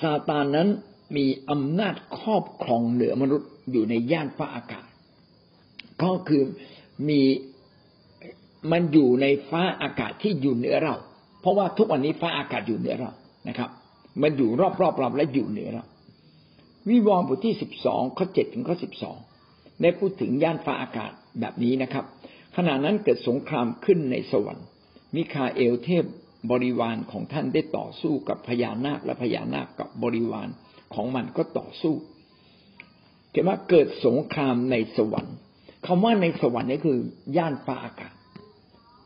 [0.00, 0.68] ซาตานนั้น
[1.16, 4.86] มีอำนาจครอบครองเหนือมนุษย์อยู่ในย่านฟ้าอากาศ
[6.02, 6.42] ก็คือ
[7.08, 7.20] มี
[8.72, 10.94] มันอยู่ในฟ้าอากาศที่อยู่เหนือเรา
[11.40, 13.10] เพราะว่าทุกวันนี้ฟ้าอากาศอยู่เหนือเรา
[13.48, 13.70] นะครับ
[14.22, 14.50] มันอยู่
[14.80, 15.84] รอบๆเราและอยู่เหนือเรา
[16.88, 19.16] วิวรณ์บทที่สิบสองข้อเจ็ดถึงข้อสิบสอง
[19.82, 22.04] ได้พูดถึงย่านฟ้าอากาศแบบนี้นะครับ
[22.56, 24.66] ขณะนั้นเกิดสงครามขึ้นในสวรรค์
[25.14, 26.04] มิคาเอลเทพ
[26.50, 30.48] บริวารของท่านได้ต่อสู้กับพญานาคและพญานาคกับบริวาร
[30.94, 31.94] ของมันก็ต่อสู้
[33.30, 35.36] เขียนว่าเกิดสงครามในสวรรค์
[35.86, 36.98] คำว่าในสวรรค์นี่คือ
[37.36, 38.14] ย่านฟ้าอากาศ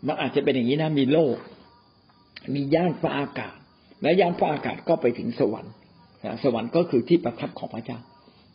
[0.07, 1.37] มันอาจจะเป็นอย่างนี้นะมีโลก
[2.55, 3.57] มีย่านฟ้าอากาศ
[4.02, 5.72] และย่านฟ้าอากาศก็ไปถึงสวรรค์
[6.44, 7.98] สวรรค์ก็คือที่ประทับของพระเจ้า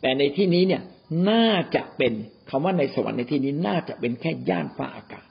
[0.00, 0.82] แต่ในที่นี้เนี่ย
[1.30, 2.12] น่าจะเป็น
[2.50, 5.24] คำว่าในสวรรค์ในที่นี้น่าจะเป็นแค่ย่านฟ้าอากาศ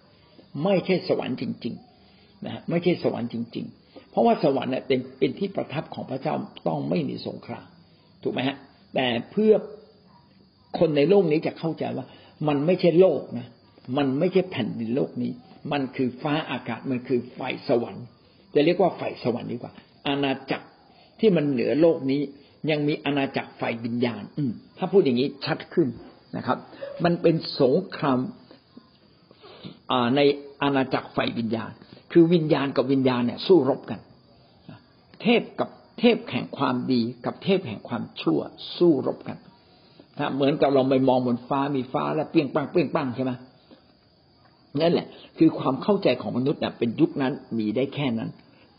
[0.64, 6.36] ไม่ใช่สวรรค์จริงๆนะไม่ใช่สวรรค์จริง ๆ เพราะว่าสวรรค์เนี่ยเป็นเป็นที่ประทับของพระเจ้า
[6.68, 7.66] ต้องไม่มีสงคราม
[8.24, 8.58] ถูกไหมฮะ
[8.96, 9.54] แต่เพื่อ
[10.80, 12.06] คนในโลกนี้จะเข้าใจว่า
[12.48, 13.48] มันไม่ใช่โลกนะ
[13.98, 15.32] มันไม่ใช่แผ่นดินโลกนี้
[15.72, 18.06] มันคือฟ้าอากาศมันคือไฟสวรรค์
[18.54, 19.74] จะเรียกว่าไฟสวรรค์ดีกว่า
[20.08, 20.68] อาณาจักร
[21.20, 22.22] ที่มันเหนือโลกนี้
[22.70, 24.44] ยังมีอาณาจักรไฟวิญญาณ อื
[24.78, 25.88] ถ้าพูดอย่างนี้ชัดขึ้น
[26.38, 26.58] นะครับ
[27.04, 28.20] มันเป็นสงคราม
[30.16, 30.20] ใน
[30.62, 31.72] อาณาจักรไฟวิญญาณ
[32.12, 34.00] คือวิญญาณกับวิญญาณเนี่ย สู้รบกัน
[35.22, 38.40] เทพกับเทพแห่งความดีกับเทพแห่งความชั่ว
[38.78, 39.38] สู้รบกัน
[40.20, 43.32] นะเหมือนกับเราไปมองบนฟ้ามีฟ้าแล้วเปลี่ยงปังเปลี่ยงปังใช่ไหม
[44.82, 48.30] นั่นแหละ คือความเข้าใจของมนุษย์เนี่ยเป็นยุคนั้นมีได้แค่นั้น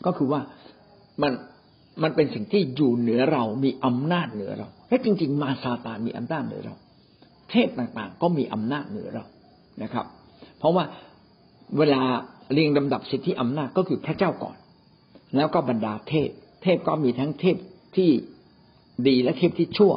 [0.07, 0.41] ก็คือว่า
[1.23, 1.33] มัน
[2.03, 6.75] มันเป็นสิ่งที่อยู่เหนือเรา มีอำนาจเหนือเรา และจริง ๆ มาซาตานมีอำนาจเหนือเรา
[7.51, 9.25] เทพต่างๆ ก็มีอำนาจเหนือเรา
[9.83, 10.07] นะครับ
[10.59, 10.85] เพราะว่า
[11.79, 12.03] เวลา
[12.53, 14.57] เรียงลำดับสิทธิอำนาจก็คือพระเจ้าก่อน
[15.37, 16.31] แล้วก็บรรดาเทพ
[16.63, 17.57] เทพก็มีทั้งเทพ
[17.97, 18.11] ที่
[19.07, 19.93] ดีและเทพที่ชั่ว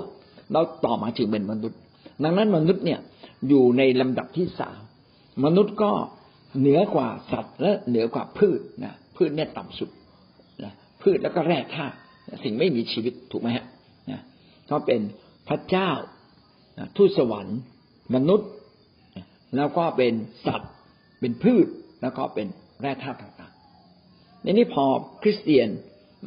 [0.51, 1.80] แล้วต่อมาจึงเป็นมนุษย์
[2.23, 2.99] ดังนั้นมนุษย์เนี่ย
[3.47, 4.80] อยู่ในลำดับที่สาม
[5.45, 5.91] มนุษย์ก็
[6.60, 9.89] เหนือกว่าสัตว์และเหนือกว่าพืชนะพืชเนี่ยต่ำสุด
[11.02, 11.96] พืชแล้วก็แร่ธาตุ
[12.44, 13.66] สิ่งไม่มีชีวิตถูกไหมฮะ
[14.12, 14.22] นะ
[14.70, 15.02] ก็เป็น
[15.48, 15.90] พระเจ้า
[16.98, 17.60] ทูตสวรรค์
[18.16, 18.50] มนุษย์
[19.56, 20.14] แล้วก็เป็น
[20.46, 20.72] สัตว์
[21.20, 21.68] เป็นพืช
[22.02, 22.48] แล้วก็เป็น
[22.82, 24.86] แร่ธาตุต่างๆในนี้พอ
[25.22, 25.70] คริสเตียน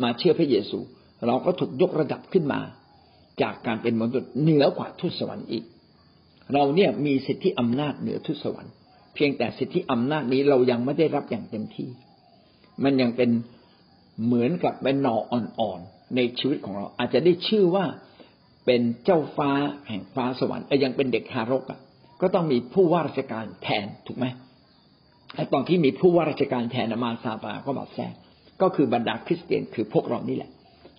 [0.02, 0.78] มาเชื่อพระเยซู
[1.26, 2.60] เราก็ถูกยกระดับขึ้นมา
[3.42, 5.64] จากการเป็นมนุษย์เหนือกว่าทุตสวรรค์อีก
[6.54, 8.72] เราเนี่ยมีสิทธิอำนาจเหนือทุตสวรรค์
[9.14, 11.88] เพียงแต่สิทธิอำนาจนี้เรายังไม่ได้รับอย่างเต็มที่
[12.84, 13.30] มันยังเป็น
[14.24, 17.84] เหมือนกับเป็นหน่ออ่อนๆในชีวิตของเรา อาจจะได้ชื่อว่า
[18.66, 19.50] เป็นเจ้าฟ้า
[19.88, 21.80] แห่งฟ้าสวรรค์แต่ยังเป็นเด็กทารกอะ
[22.20, 24.26] ก็ต้องมีผู้ว่าราชการแทนถูกไหม
[25.34, 28.14] ไอ้ตอนที่มีผู้ว่าราชการแทนมาซาตาก็มาแทรก
[28.62, 30.50] ก็คือบรรดาคริสเตียนคือพวกเรานี่แหละ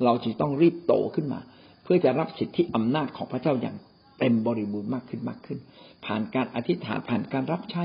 [0.04, 1.40] เราจึงต้องรีบโตขึ้นมา
[1.84, 3.76] เพื่อจะรับสิทธิอำนาจของพระเจ้าอย่าง
[4.20, 5.60] เต็มบริบูรณ์มากขึ้นมากขึ้น
[6.06, 7.84] ผ่านการอธิษฐานผ่านการรับใช้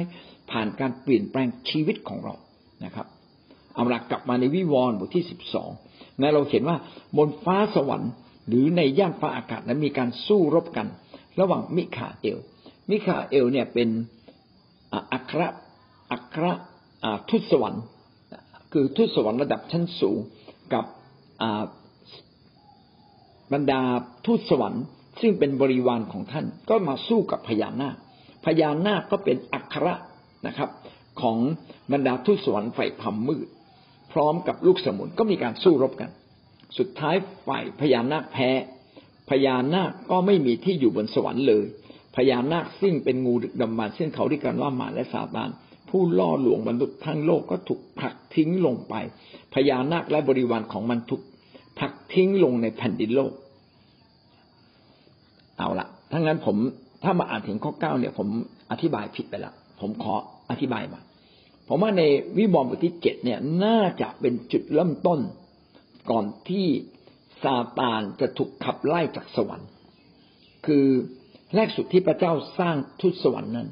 [0.50, 2.34] ผ่านการเปลี่ยนแปลงชีวิตของเรา
[2.84, 3.06] นะครับ
[3.76, 5.70] เอาหลักกลับมาในวิวรณ์บทที่สิบสอง
[6.20, 6.76] นะเราเห็นว่า
[7.16, 8.10] บนฟ้าสวรรค์
[8.48, 10.86] หรือในย่านฟ้าอากาศนั้นมีการสู้รบกัน
[11.40, 12.38] ระหว่างมิคาเอล
[12.90, 13.88] มิคาเอลเนี่ยเป็น
[15.12, 15.42] อัคร
[16.12, 16.46] อัคร
[17.28, 17.82] ทูตสวรรค์
[18.72, 20.18] คือทูตสวรรค์ระดับชั้นสูง
[20.72, 20.84] กับ
[23.52, 23.80] บรรดา
[24.26, 24.84] ทูตสวรรค์
[25.20, 27.96] ซึ่งเป็นบริวารของท่านก็มาสู้กับพญานาค
[28.44, 29.94] พญานาคก็เป็นอัคระ
[30.46, 30.70] นะครับ
[31.20, 31.38] ของ
[31.92, 33.46] บรรดาทูตสวรรค์ฝ่ายพมมืด
[34.18, 36.10] ร้อมกับลูกสมุนก็มีการสู้รบกัน
[36.78, 37.14] สุดท้าย
[37.46, 38.50] ฝ่ายพญานาคแพ้
[39.30, 41.64] พญานาคก็ไม่มีที่อยู่บนสวรรค์เลย
[42.16, 45.50] พญานาคซึ่งเป็นงูดึกดำบรรซึ่งเขาเรียกกันว่ามาและซาตาน
[45.90, 48.94] ผู้ล่อลวงมนุษย์ทั้งโลกก็ถูกผลักทิ้งลงไป
[49.54, 51.22] พญานาคและบริวารของมันถูก
[51.78, 53.32] ผลักทิ้งลงในแผ่นดินโลก
[55.58, 56.56] เอาละทั้งนั้นผม
[57.04, 58.28] ถ้ามาอ่านถึงข้อเก้าเนี่ย ผม
[58.70, 60.14] อธิบายผิดไปละผมขอ
[60.50, 61.00] อธิบายมา
[61.68, 62.02] ผมว่าใน
[62.38, 65.20] วิบอมบทที่เจ็ดเนี่ยน่าจะเป็นจุดเริ่มต้น
[66.10, 66.66] ก่อนที่
[67.42, 69.68] ซาตานจะถูกขับไล่จากสวรรค์
[70.66, 70.86] คือ
[71.54, 73.68] แรกสุดที่พระเจ้าสร้างทุตสวรรค์นั้น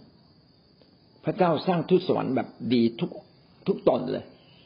[1.25, 3.11] พระเจ้าสร้างทุตสวรรค์แบบดีทุก
[3.67, 4.25] ทุกตนเลย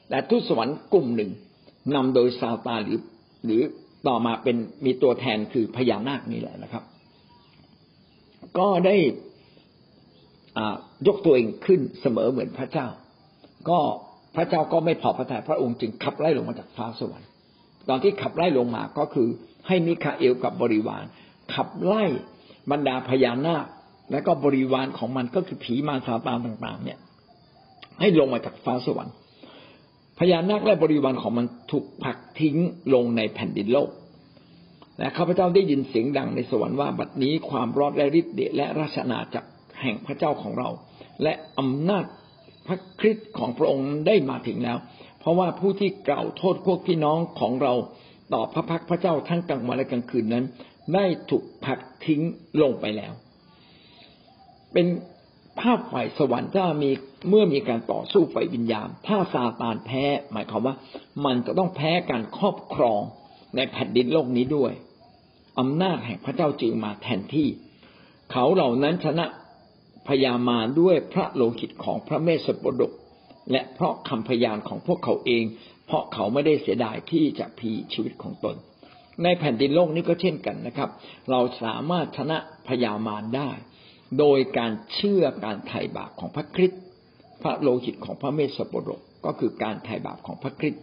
[0.09, 1.31] แต่ทุตสวรรค์กลุ่มหนึ่ง
[1.95, 3.01] นำโดยซาตานหรือ
[3.45, 3.62] หรือ
[4.09, 6.85] ต่อมาเป็นมีตัวแทนคือพญานาคนี่แหละนะครับ
[8.59, 8.97] ก็ได้
[11.07, 12.87] ยกตัวเองขึ้นเสมอเหมือนพระเจ้า
[13.70, 13.78] ก็
[14.37, 17.28] พระเจ้าก็ไม่พอพระทัยพระองค์จึงขับไล่ลงมาจากฟ้าสวรรค์
[17.88, 19.28] ตอนที่ขับไล่ลงมาก็คือ
[19.66, 21.04] ให้มิคาเอลกับบริวาร
[21.54, 22.04] ขับไล่
[22.70, 23.66] บรรดาพญานาค
[24.11, 26.98] และก็บริวารของมันก็คือผีมารซาตานต่างๆ เนี่ย
[28.00, 29.14] ให้ลงมาจากฟ้าสวรรค์
[30.18, 32.57] พญานาคและบริวารของมันถูกผลักทิ้ง
[32.94, 33.90] ลงในแผ่นดินโลก
[34.98, 39.48] และข้าพเจ้าได้ยินเสียงดังในสวรรค์ว่าบัดนี้ความรอดและฤทธิ์เดชและราชนาจักร
[39.83, 40.68] แห่งพระเจ้าของเรา
[41.22, 42.04] และอำนาจ
[42.68, 44.78] พระคริสต์ของพระองค์ได้มาถึงแล้ว
[45.20, 47.74] เพราะว่าผู้ที่กล่าวโทษพวกพี่น้องของเรา
[48.33, 50.44] ต่อพระพักพระเจ้าทั้งกลางวันและกลางคืนนั้น
[50.94, 52.22] ได้ถูกผลักทิ้ง
[52.62, 53.12] ลงไปแล้ว
[54.72, 54.87] เป็น
[55.61, 56.90] ภาพฝ่ายสวรรค์ถ้ามี
[57.28, 60.74] เมื่อมีการต่อสู้ไฟวิญญาณ ถ้าซาตานแพ้ หมายความว่า
[61.24, 63.00] มันจะต้องแพ้การครอบครอง
[63.57, 64.72] ในแผ่นดินโลกนี้ด้วย
[65.59, 67.48] อำนาจแห่งพระเจ้าจึงมาแทนที่
[68.33, 69.26] เขาเหล่านั้นชนะ
[70.09, 72.92] พยามารด้วยพระโลหิตของพระเมสสปดก
[73.53, 75.44] และเพราะคำพยานของพวกเขาเอง
[75.87, 78.57] เพราะเขาไม่ได้เสียดายที่จะพีชีวิตของตน
[79.23, 80.90] ในแผ่นดินโลกนี้ก็เช่นกันนะครับ
[81.31, 83.51] เราสามารถชนะพยามารได้
[84.18, 86.81] โดยการเชื่อการไถ่บาปของพระคริสต์
[87.42, 90.83] พระโลหิตของพระเมสสปดกก็คือการไถ่บาปของพระคริสต์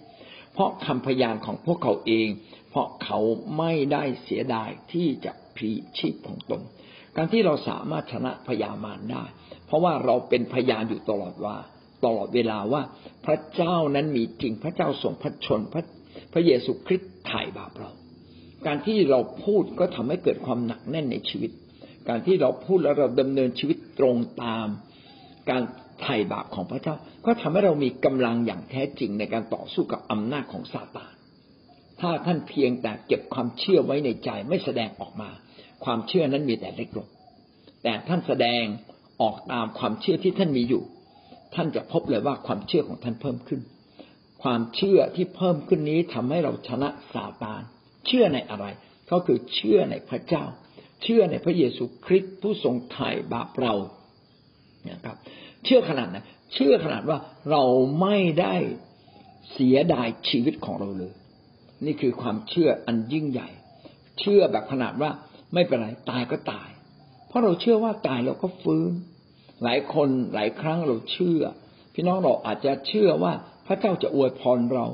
[0.53, 2.27] เพราะคำพยานของพวกเขาเอง
[2.69, 3.19] เพราะเขา
[3.57, 6.61] ไม่ได้เสียดายที่จะพีชีพของตน
[7.17, 9.23] การที่เราสามารถชนะพยามารได้
[9.65, 11.55] เพราะว่าเราเป็นพยานอยู่ตลอดว่า
[12.05, 12.81] ตลอดเวลาว่า
[13.25, 15.83] พระเจ้านั้นมีจริงพระเจ้าทรงพระชนพระ
[16.33, 17.91] พระเยซูคริสต์ไถ่บาปเรา
[18.65, 21.51] การที่เราพูดก็ทำให้เกิดความหนักแน่นในชีวิต
[22.09, 24.67] การที่เราพูดแล้วเราดำเนินชีวิตตรงตาม
[25.49, 25.63] การ
[26.01, 31.13] ไถ่บาปของพระเจ้า ก็ทำให้เรามีกำลังอย่างแท้จริงในการต่อสู้กับอำนาจของซาตาน
[32.01, 35.29] ถ้าท่านเพียงแต่เก็บความเชื่อไว้ในใจไม่แสดงออกมา
[35.83, 37.07] ความเชื่อนั้นมีแต่เล็กลง
[37.83, 38.63] แต่ท่านแสดง
[39.21, 40.83] ออกตามความเชื่อที่ท่านมีอยู่
[41.55, 43.61] ท่านจะพบเลยว่าความเชื่อของท่านเพิ่มขึ้น
[44.43, 47.61] ความเชื่อที่เพิ่มขึ้นนี้ทำให้เราชนะซาตาน
[48.07, 48.65] เชื่อในอะไร
[49.11, 50.43] ก็คือเชื่อในพระเจ้า
[51.03, 53.73] เชื่อในพระเยซูคริสต์ผู้ทรงไถ่บาปเรา
[54.89, 55.17] นะครับ
[55.63, 56.17] เชื่อขนาดไหน
[56.53, 57.19] เชื่อขนาดว่า
[57.51, 57.63] เรา
[58.01, 58.55] ไม่ได้
[59.51, 61.13] เสียดายชีวิตของเราเลย
[61.85, 63.49] นี่คือความเชื่ออันยิ่งใหญ่
[64.19, 65.11] เชื่อแบบขนาดว่า
[65.53, 66.69] ไม่เป็นไรตายก็ตาย
[67.27, 68.91] เพราะเราเชื่อว่าตายเราก็ฟื้น
[69.63, 71.41] หลายคนหลายครั้งเราเชื่อ
[71.93, 73.33] พี่น้องเราอาจจะเชื่อว่า
[73.67, 74.85] พระเจ้าจะอวยพรเรา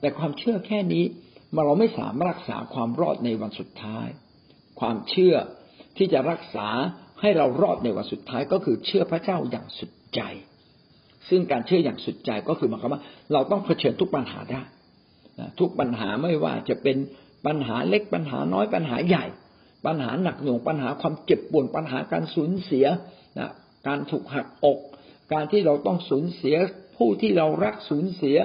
[0.00, 1.04] แต่ความเชื่อแค่นี้
[1.54, 4.06] มาเราไม่สามารถรักษาความรอดในวันสุดท้าย
[4.80, 5.34] ความเชื่อ
[5.96, 6.68] ที่จะรักษา
[7.20, 10.20] ให้เรารอดในวันสุดท้ายก็คือเชื่อพระเจ้าอย่างสุดใจ
[11.28, 14.62] ซึ่งการเชื่ออย่างสุดใจก็คือหมายความว่า เราต้องเผชิญทุกปัญหาได้
[15.60, 16.96] ทุกปัญหาไม่ว่าจะเป็น
[17.46, 19.24] ปัญหาเล็กปัญหาน้อยปัญหาใหญ่
[19.86, 22.86] ปัญหาหนักหน่วงปัญหาความเจ็บปวดปัญหาการสูญเสีย
[23.38, 23.50] นะ
[23.86, 24.78] การถูกหักอก
[25.32, 26.56] การที่เราต้องสูญเสีย
[26.96, 28.36] ผู้ที่เรารักสูญเสีย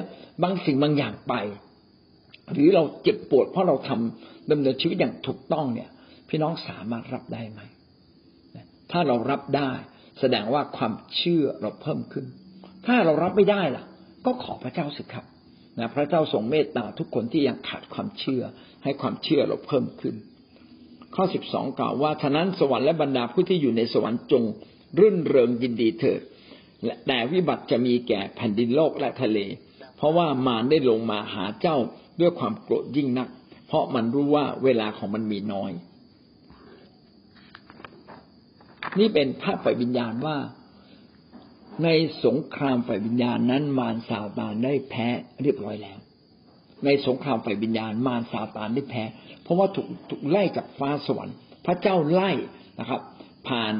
[0.43, 1.33] บางสิ่งบางอย่างไป
[2.53, 5.89] หรือเราเจ็บปวดเพราะเราทำดำเนินชีวิตอย่างถูกต้องเนี่ย
[6.29, 7.61] พี่น้องสามารถรับได้ไหม
[8.91, 9.71] ถ้าเรารับได้
[10.19, 12.25] แสดงว่าความเชื่อเราเพิ่มขึ้น
[12.85, 13.83] ถ้าเรารับไม่ได้ล่ะ
[14.25, 15.25] ก็ขอพระเจ้าสิครับ
[15.79, 18.43] นะพระเจ้าทรงเมตตาทุกคนที่ยังขาดความเชื่อ
[18.83, 20.15] ให้ความเชื่อเราเพิ่มขึ้น
[21.15, 24.43] ข้อสิบสองกล่าวว่าฉะนั้นสวรรค์และบรรดาผู้ที่อยู่ในสวรรค์จง
[24.99, 26.21] รื่นเริงยินดีเถิด
[27.07, 29.39] แต่วิบัติจะมีแก่แผ่นดินโลกและทะเล
[29.97, 31.77] เพราะว่ามารได้ลงมาหาเจ้า
[32.19, 33.27] ด้วยความโกรธยิ่งนัก
[33.67, 35.71] เพราะมันรู้ว่าเวลาของมันมีน้อย
[38.99, 40.37] นี่เป็นภาพฝ่ายวิญญาณว่า
[41.83, 41.89] ใน
[42.25, 45.07] สงครามฝ่ายวิญญาณนั้นมารซาตานได้แพ้
[45.41, 45.97] เรียบร้อยแล้ว
[46.85, 49.03] ในสงครามฝ่ายวิญญาณ มารซาตานได้แพ้
[49.49, 51.35] ราะว่าถูกถูกไล่จากฟ้าสวรรค์
[51.65, 52.31] พระเจ้าไล่
[52.79, 53.01] นะครับ
[53.47, 53.73] ผ่าน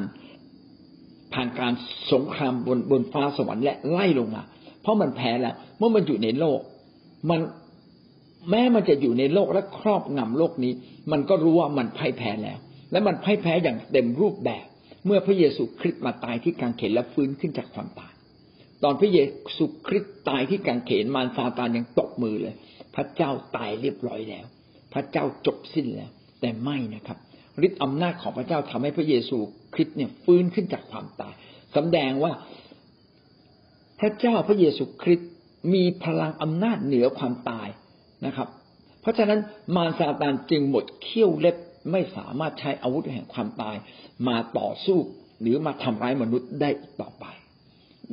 [1.32, 1.72] ผ่านการ
[2.12, 4.42] สงครามบนบนฟ้าสวรรค์และไล่ลงมา
[4.82, 6.60] เพราะมันแพ้แล้ว เมื่อมันอยู่ในโลก
[7.30, 7.40] มัน
[8.50, 10.72] แม้มันจะอยู่ในโลกและครอบงำโลกนี้
[11.12, 12.58] มันก็รู้ว่ามันพ่ายแพ้แล้ว
[12.92, 14.64] และมันพ่ายแพ้อย่างเต็มรูปแบบ
[15.06, 18.12] เมื่อพระเยซูคริสต์มาตายที่กางเขนและฟื้นขึ้นจากความตาย
[18.82, 19.18] ตอนพระเย
[19.56, 22.54] ซูคริสต์ตายที่กางเขนมารซาตานยังตกมือเลย
[22.94, 24.44] พระเจ้าตายเรียบร้อยแล้ว
[24.92, 27.18] พระเจ้าจบสิ้นแล้ว แต่ไม่นะครับ
[27.66, 29.38] ฤทธิ์อำนาจของพระเจ้าทำให้พระเยซู
[29.74, 31.34] คริสต์เนี่ยฟื้นขึ้นจากความตาย
[31.76, 32.32] สำแดงว่า
[34.00, 35.30] พระเจ้าพระเยซูคริสต์
[35.74, 37.68] มีพลังอำนาจเหนือความตาย
[38.26, 38.48] นะครับ
[39.00, 39.40] เพราะฉะนั้น
[39.76, 41.56] มารซาตานจึงหมดเขี้ยวเล็บ
[41.92, 43.76] ไม่สามารถใช้อาวุธแห่งความตาย
[44.28, 44.98] มาต่อสู้
[45.40, 47.24] หรือมาทำร้ายมนุษย์ได้อีกต่อไป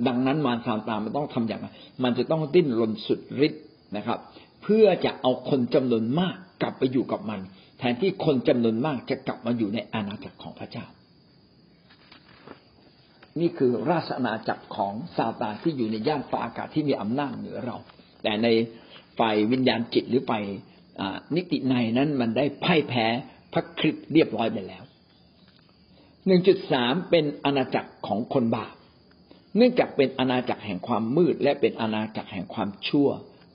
[0.08, 1.68] ดังนั้นมารซาตานมันต้องทำอย่างไร
[2.04, 3.64] มันจะต้องดิ้นรนสุดฤทธิ์
[3.98, 4.20] นะครับ
[4.64, 7.40] เพื่อจะเอาคนจำนวนมาก กลับไปอยู่กับมัน
[7.80, 10.86] แทนที่คนจำนวนมากจะกลับมาอยู่ในอาณาจักรของพระเจ้า
[13.40, 17.78] นี่คือราชอาณาจักรของซาตานที่อยู่ในย่านฟ้าอากาศที่มีอำนาจเหนือเรา
[18.24, 18.48] แต่ใน
[19.20, 20.44] ฝ่ายวิญญาณจิตหรือฝ่าย
[21.36, 23.06] นิติในนั้นมันได้พ่ายแพ้
[23.54, 24.84] พระคริสต์เรียบร้อยไปแล้ว
[26.26, 28.74] หนึ่งจุดสามเป็นอาณาจักรของคนบาป
[29.56, 33.10] เนื่องจากเป็นอาณาจักรแห่งความมืด และเป็นอาณาจักรแห่งความชั่ว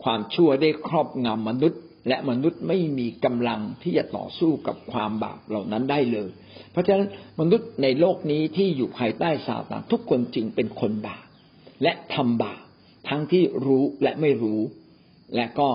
[0.04, 6.30] ความชั่วได้ครอบงำมนุษย์ และมนุษย์ไม่มีกำลังที่จะต่อสู้กับความบาปเหล่านั้นได้เลย
[6.70, 7.08] เพราะฉะนั้น
[7.40, 11.24] มนุษย์ในโลกนี้ที่อยู่ภายใต้ซาตานทุกคนจึงเป็นคนบาป
[11.82, 12.62] และทำบาป
[13.08, 14.60] ทั้งที่รู้และไม่รู้
[15.36, 15.68] และก็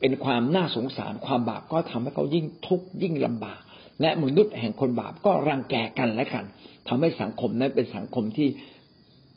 [0.00, 3.60] เป็นความน่าสงสารความบาปก็ทำให้เขายิ่งทุกข์ยิ่งลำบาก
[4.02, 6.44] และมนุษย์แห่งคนบาปก็รังแกกันและกัน
[6.88, 8.48] ทำให้สังคมนั้นเป็นสังคมที่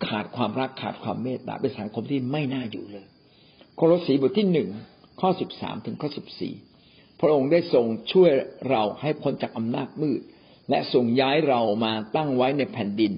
[0.07, 3.05] ขาดความรักขาดความเมตตาเป็นสังคมที่ไม่น่าอยู่เลย
[3.75, 4.69] โครสีบทที่หนึ่ง
[5.21, 6.53] ข้อสิบสามถึงข้อสิบสี่
[7.19, 8.31] พระองค์ได้ทรงช่วย
[8.69, 10.21] เราให้พ้นจากอำนาจมืด
[10.69, 13.12] และทรงย้ายเรามาตั้งไว้ในแผ่นดิน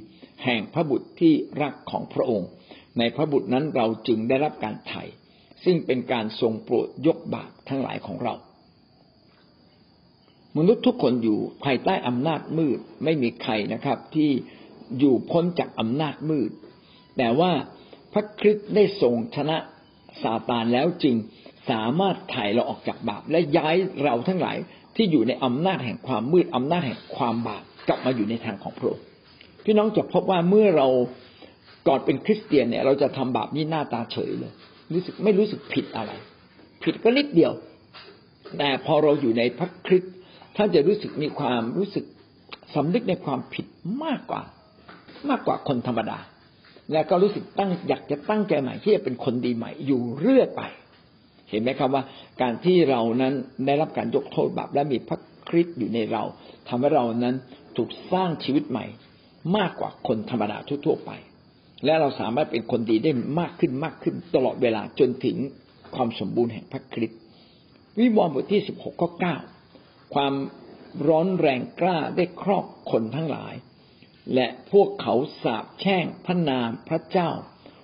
[0.43, 2.49] แห่งพระบุตรที่รักของพระองค์
[2.99, 5.03] ในพระบุตรนั้นเราจึงได้รับการไถ่
[5.63, 8.33] ซึ่งเป็นการทรงโปรดยกบาปทั้งหลายของเรา
[10.57, 14.29] มนุษย์ทุกคนอยู่ภายใต้อำนาจมืดไม่มีใครนะครับ ที่
[14.99, 16.51] อยู่พ้นจากอำนาจมืด
[17.17, 17.51] แต่ว่า
[18.13, 19.57] พระคริสต์ได้ทรงชนะ
[20.21, 21.15] ซาตานแล้วจึง
[21.69, 24.57] สามารถไถ่เราออกจากบาป และย้ายเราทั้งหลาย
[24.95, 29.05] ที่อยู่ในอำนาจแห่งความมืดอำนาจแห่งความบาปกลับมาอยู่ในทางของพระองค์
[29.63, 30.87] พี่น้องจะพบว่าเมื่อเรา
[31.87, 34.53] ก่อนเป็นคริสเตียนเนี่ย เราจะทำบาปนี่หน้าตาเฉยเลย
[34.93, 36.11] รู้สึกไม่รู้สึกผิดอะไร
[36.83, 37.53] ผิดก็นิดเดียว
[38.57, 40.13] แต่พอเราอยู่ในพระคริสต์
[40.55, 42.05] ท่านจะรู้สึกมีความรู้สึก
[42.75, 43.65] สำนึกในความผิด
[44.03, 44.41] มากกว่า
[45.29, 46.19] มากกว่าคนธรรมดา
[46.91, 50.61] และก็รู้สึกตั้งอยากจะตั้งใจใหม่ที่จะเป็นคนดีใหม่อยู่เรื่อยไป
[51.53, 52.03] เห็นไหมครับว่า
[52.41, 53.33] การที่เรานั้น
[53.65, 56.23] ได้รับการยกโทษบาปและมีพระคริสต์อยู่ในเรา
[56.67, 57.35] ทำให้เรานั้น
[57.75, 58.85] ถูกสร้างชีวิตใหม่
[59.57, 61.11] มากกว่าคนธรรมดาทั่วไป
[61.85, 65.37] และเราสามารถเป็นคนดีได้มากขึ้นมากขึ้น ตลอดเวลาจนถึง
[65.95, 67.19] ความสมบูรณ์แห่งพระคริสต์
[67.99, 69.35] วิวรณ์บทที่สิบหกข้อเก้า
[70.15, 70.33] ความ
[71.07, 73.53] ร้อนแรงกล้าได้ครอบคนทั้งหลาย
[74.33, 75.13] และพวกเขา
[75.43, 77.29] สาบแช่งพระนามพระเจ้า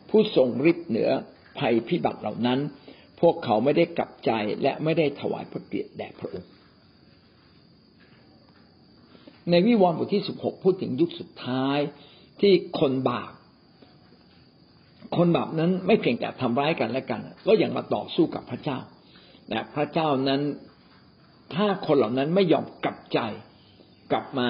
[0.10, 1.10] ผู้ทรงฤทธิ์เหนือ
[1.58, 2.60] ภัยพิบัติเหล่านั้น
[3.22, 6.50] พวกเขาไม่ได้กลับใจและไม่ได้ถวายพระเกียรติแด่พระองค์
[9.50, 11.78] ในวิวรณ์บทที่สิบหกพูดถึงยุคสุดท้าย
[12.42, 13.32] ที่คนบาป
[15.18, 18.78] คนบาปนั้นไม่เพียงแต่ทำร้ายกันและกัน ก็ยังมาต่อสู้กับพระเจ้า
[19.52, 20.42] นะพระเจ้านั้น
[21.56, 23.20] ถ้าคนเหล่านั้นไม่ยอมกลับใจ
[24.12, 24.50] กลับมา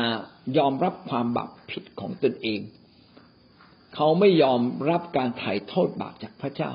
[0.58, 2.60] ยอมรับความบาปผิดของตนเอง
[3.96, 6.72] เขาไม่ยอมรับการไถ่โทษบาปจากพระเจ้า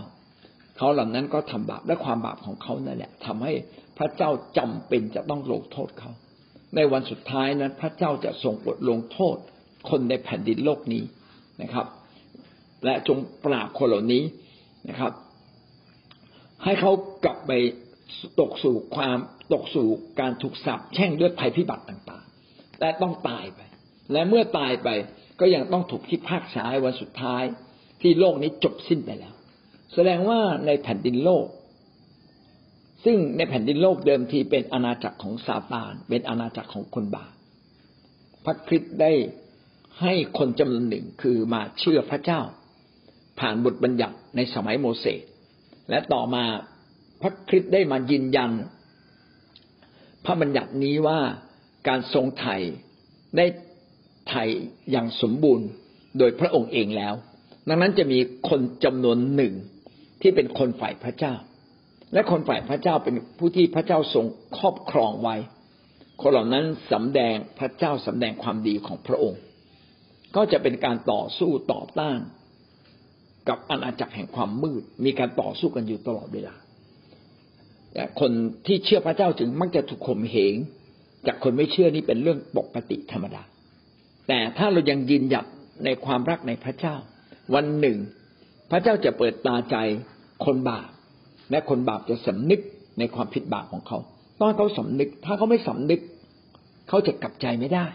[0.76, 3.52] เขาเหล่านั้นก็ทำบาปและความบาปของเขานั่นแหละทำให้
[3.98, 6.10] พระเจ้าจำเป็นจะต้องลงโทษเขา
[6.76, 9.36] ในวันสุดท้ายนั้น พระเจ้าจะทรงบทลงโทษ
[9.90, 11.02] คนในแผ่นดินโลกนี้
[11.62, 11.86] นะครับ
[12.84, 14.22] และจงปราบคนเหล่านี้
[14.88, 15.12] นะครับ
[16.64, 16.92] ให้เขา
[17.24, 17.52] กลับไป
[18.40, 19.18] ตกสู่ความ
[19.52, 19.88] ตกสู่
[20.20, 23.60] การถูกสับแช่งด้วยภัยพิบัติต่างๆ และต้องตายไป
[24.12, 24.88] และเมื่อตายไป
[25.40, 27.42] ก็ยังต้องถูกพิพากษาวันสุดท้าย
[28.00, 29.33] ที่โลกนี้จบสิ้นไปแล้ว
[29.94, 31.46] แสดงว่าในแผ่นดินโลก
[33.04, 37.32] ซึ่งในแผ่นดินโลกเดิมทีเป็นอาณาจักรของซาตาน เป็นอาณาจักรของคนบาป
[38.44, 39.12] พระคริสต์ได้
[40.00, 42.40] ให้คนจำนวนหนึ่งคือมาเชื่อพระเจ้า
[43.40, 45.22] ผ่านบทบัญญัติในสมัยโมเสส
[45.90, 46.44] และต่อมา
[47.22, 48.50] พระคริสต์ได้มายืนยัน
[50.24, 51.20] พระบัญญัตินี้ว่า
[51.88, 52.56] การทรงไถ่
[53.36, 53.46] ได้
[54.28, 54.44] ไถ่
[54.90, 55.68] อย่างสมบูรณ์
[56.18, 57.14] โดยพระองค์เองแล้ว
[57.68, 59.54] ดังนั้นจะมีคนจำนวนหนึ่ง
[60.24, 61.34] ที่เป็นคนฝ่ายพระเจ้า
[62.12, 64.26] และคนฝ่ายพระเจ้าเป็นผู้ที่พระเจ้าทรง
[64.58, 65.36] ครอบครองไว้
[66.20, 69.40] คนเหล่านั้นสำแดงพระเจ้าสำแดงความดีของพระองค์
[70.36, 72.18] ก็จะเป็นการต่อสู้ต่อต้าน
[73.48, 76.54] กับอาณาจักรแห่งความมืด มีการต่อสู้กันอยู่ตลอดเวลา
[78.20, 78.32] คน
[78.66, 80.54] ที่เชื่อพระเจ้าจึงมักจะถูกข่มเหง
[81.26, 83.42] จากคนไม่เชื่อนี่เป็นเรื่องปกติธรรมดา
[84.28, 85.46] แต่ถ้าเรายังยืนหยัด
[85.84, 86.96] ในความรักในพระเจ้า
[87.54, 87.98] วันหนึ่ง
[88.70, 89.76] พระเจ้าจะเปิดตาใจ
[90.44, 90.88] คนบาป
[91.50, 92.60] และคนบาปจะสำนึก
[92.98, 93.98] ในความผิดบาปของเขา
[94.38, 96.00] ต้องเขาสำนึก ถ้าเขาไม่สำนึก
[96.88, 97.86] เขาจะกลับใจไม่ได้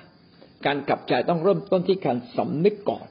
[0.66, 3.08] การกลับใจต้องเริ่มต้นที่การสำนึกก่อน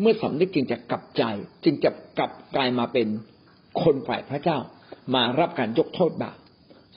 [0.00, 1.22] เมื่อสำนึกจึงจะกลับใจ
[1.64, 3.06] จึงจะกลับกลายมาเป็น
[3.82, 4.58] คนฝ่ายพระเจ้า
[5.14, 6.38] มารับการยกโทษบาป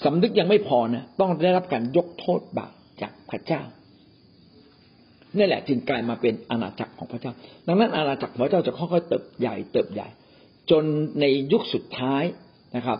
[0.03, 3.61] สำนึกยังไม่พอนะต้องได้รับการยกโทษบาปจากพระเจ้า
[5.37, 7.33] นี่แหละจึงกลายมาเป็นอาณาจักรของพระเจ้า
[7.67, 10.07] ดังนั้นอาณาจักรของพระเจ้าจะค่อยๆเติบใหญ่เติบใหญ่
[10.71, 10.83] จน
[11.21, 12.23] ในยุคสุดท้าย
[12.75, 12.99] นะครับ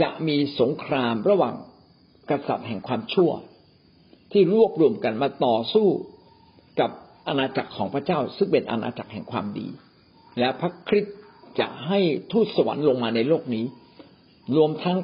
[0.00, 1.54] จะมีสงครามระหว่าง
[2.30, 3.30] กษัตริย์แห่งความชั่ว
[4.32, 5.88] ที่รวบรวมกันมาต่อสู้
[6.80, 6.90] กับ
[7.28, 9.66] อาณาจักรของพระเจ้า ซึ่งเป็นอาณาจักรแห่งความดี
[10.38, 11.16] และพระคริสต์
[11.60, 11.98] จะให้
[12.32, 13.64] ทูตสวรรค์ลงมาในโลกนี้
[14.56, 14.98] รวมทั้ง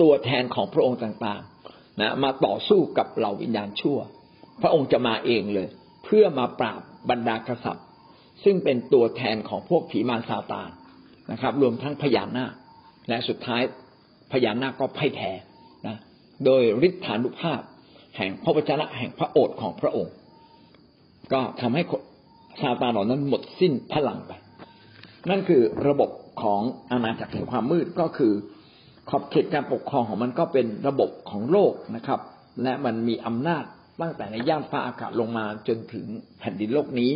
[0.00, 3.98] ตัวแทนของพระองค์ต่างๆนะมาต่อสู้กับเหล่าวิญญาณชั่ว
[4.62, 5.68] พระองค์จะมาเองเลย
[6.04, 6.80] เพื่อมาปราบ
[7.10, 7.86] บรรดากษัตริย์
[8.44, 10.68] ซึ่งเป็นตัวแทนของพวกผีมารซาตาน
[11.32, 12.52] นะครับ รวมทั้งพญานาค
[13.08, 13.62] และสุดท้าย
[14.32, 15.30] พญานาคก็พ่ายแพ้
[15.86, 15.96] นะ
[16.44, 17.60] โดยฤทธานุภาพ
[18.16, 20.14] แห่งพระวจนะแห่งพระโอษฐ์ของพระองค์
[21.32, 21.82] ก็ทำให้
[22.62, 24.32] ซาตานเหล่านั้นหมดสิ้นพลังไป
[25.30, 26.10] นั่นคือระบบ
[26.42, 26.60] ของ
[26.90, 28.32] อาณาจักรแห่งความมืดก็คือ
[29.10, 32.20] ขอบเขตการปกครองของมันก็เป็นระบบของโลกนะครับ
[32.62, 33.64] และมันมีอำนาจ
[34.00, 36.06] ตั้งแต่ในย่านฟ้าอากาศลงมาจนถึง
[36.38, 37.10] แผ่นดินโลกนี้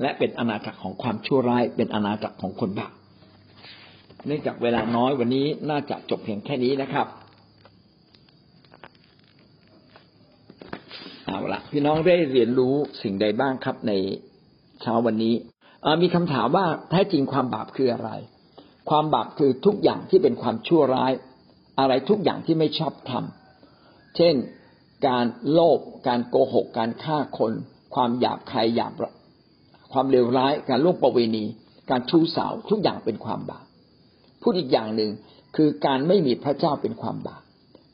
[0.00, 2.92] และเป็นอาณาจักรของความชั่วร้าย เป็นอาณาจักรของคนบาป
[4.26, 7.06] เนื่องจากเวลาน้อยวันนี้น่าจะจบเพียงแค่นี้นะครับ
[11.26, 13.92] เอาละพี่น้องได้เรียนรู้สิ่งใดบ้างครับใน
[14.82, 15.34] เช้าวันนี้
[16.02, 18.10] มีคำถามว่าแท้จริงความบาปคืออะไร
[18.90, 21.12] ความบาปคือทุกอย่างที่เป็นความชั่วร้าย
[21.78, 24.34] อะไรทุกอย่างที่ไม่ชอบทำเช่น
[25.06, 27.52] การโลภการโกหก การฆ่าคน
[27.94, 28.92] ความหยาบคายหยาบ
[29.92, 31.44] ความเลวร้ายการล่วงประเวณี
[31.90, 33.64] การชู้สาวทุกอย่างเป็นความบาป
[34.42, 35.10] พูดอีกอย่างหนึ่ง
[35.56, 37.42] คือการไม่มีพระเจ้าเป็นความบาป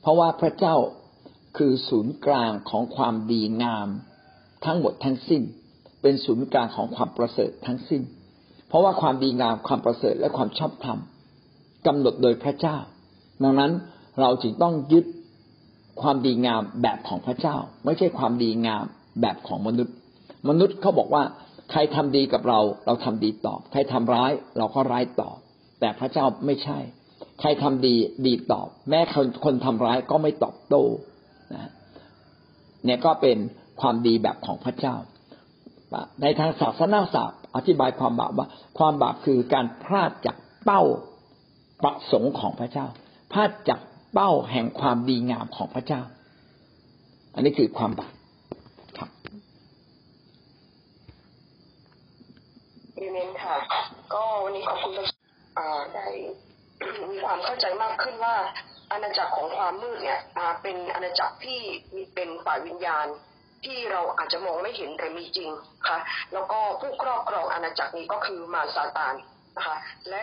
[0.00, 0.74] เพราะว่าพระเจ้า
[1.56, 3.88] คือศูนย์กลางของความดีงาม
[4.64, 5.42] ทั้งหมดทั้งสิ้น
[6.02, 8.02] เป็นศูนย์กลางของความประเสริฐทั้งสิ้น
[8.68, 10.98] เพราะว่าความดีงามความประเสริฐและความชอบธรรม
[11.86, 12.76] กำหนดโดยพระเจ้า
[13.42, 13.72] ดังนั้น
[14.20, 15.04] เราจึงต้องยึด
[16.02, 18.84] ความดีงามแบบของพระเจ้า ไม่ใช่ความดีงาม
[19.20, 19.94] แบบของมนุษย์
[20.48, 21.22] มนุษย์เขาบอกว่า
[21.70, 25.36] ใครทำดีกับเรา เราทำดีตอบ ใครทำร้ายเราก็ร้ายตอบ
[25.80, 26.78] แต่พระเจ้าไม่ใช่
[27.40, 27.94] ใครทำดี
[28.26, 30.84] ดีตอบ แม้คนคนทำร้ายก็ไม่ตอบโต้
[31.54, 31.70] นะ
[32.84, 33.36] เนี่ยก็เป็น
[33.80, 34.96] ความดีแบบของพระเจ้า
[36.22, 38.48] ในทางศาสนาศาสตร์อธิบายความบาปว่า
[38.78, 40.82] ความบาปคือการพลาดจากเป้า
[41.82, 42.86] ประสงค์ของพระเจ้า
[43.32, 43.80] พลาดจาก
[44.14, 46.02] เป้าแห่งความดีงามของพระเจ้า
[47.34, 48.12] อันนี้คือความบาป
[48.98, 49.10] ครับ
[53.04, 53.56] เอเมนค่ะ
[54.14, 54.92] ก็วันนี้ขอบคุณ
[55.94, 56.06] ได้
[57.10, 58.36] มีความเข้าใจมากขึ้นว่า
[58.90, 60.20] อาณาจักรของความมืดเนี่ย
[60.62, 61.60] เป็นอาณาจักรที่
[61.94, 63.06] มีเป็นฝ่ายวิญญาณ
[63.64, 65.50] ที่เราอาจจะมองไม่เห็นแต่มีจริง
[65.88, 65.98] ค่ะ
[66.32, 69.14] แล้วก็ผู้ครอบครองอาณาจักรนี้ก็คือมารซาตาน
[69.56, 69.76] นะคะ
[70.10, 70.22] และ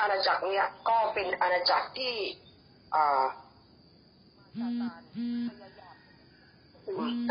[0.00, 2.14] อาณาจักรเนี่ยก็เป็นอาณาจักรที่
[2.94, 3.24] อ่า
[4.60, 5.00] ซาตาน
[5.48, 5.96] พยายาม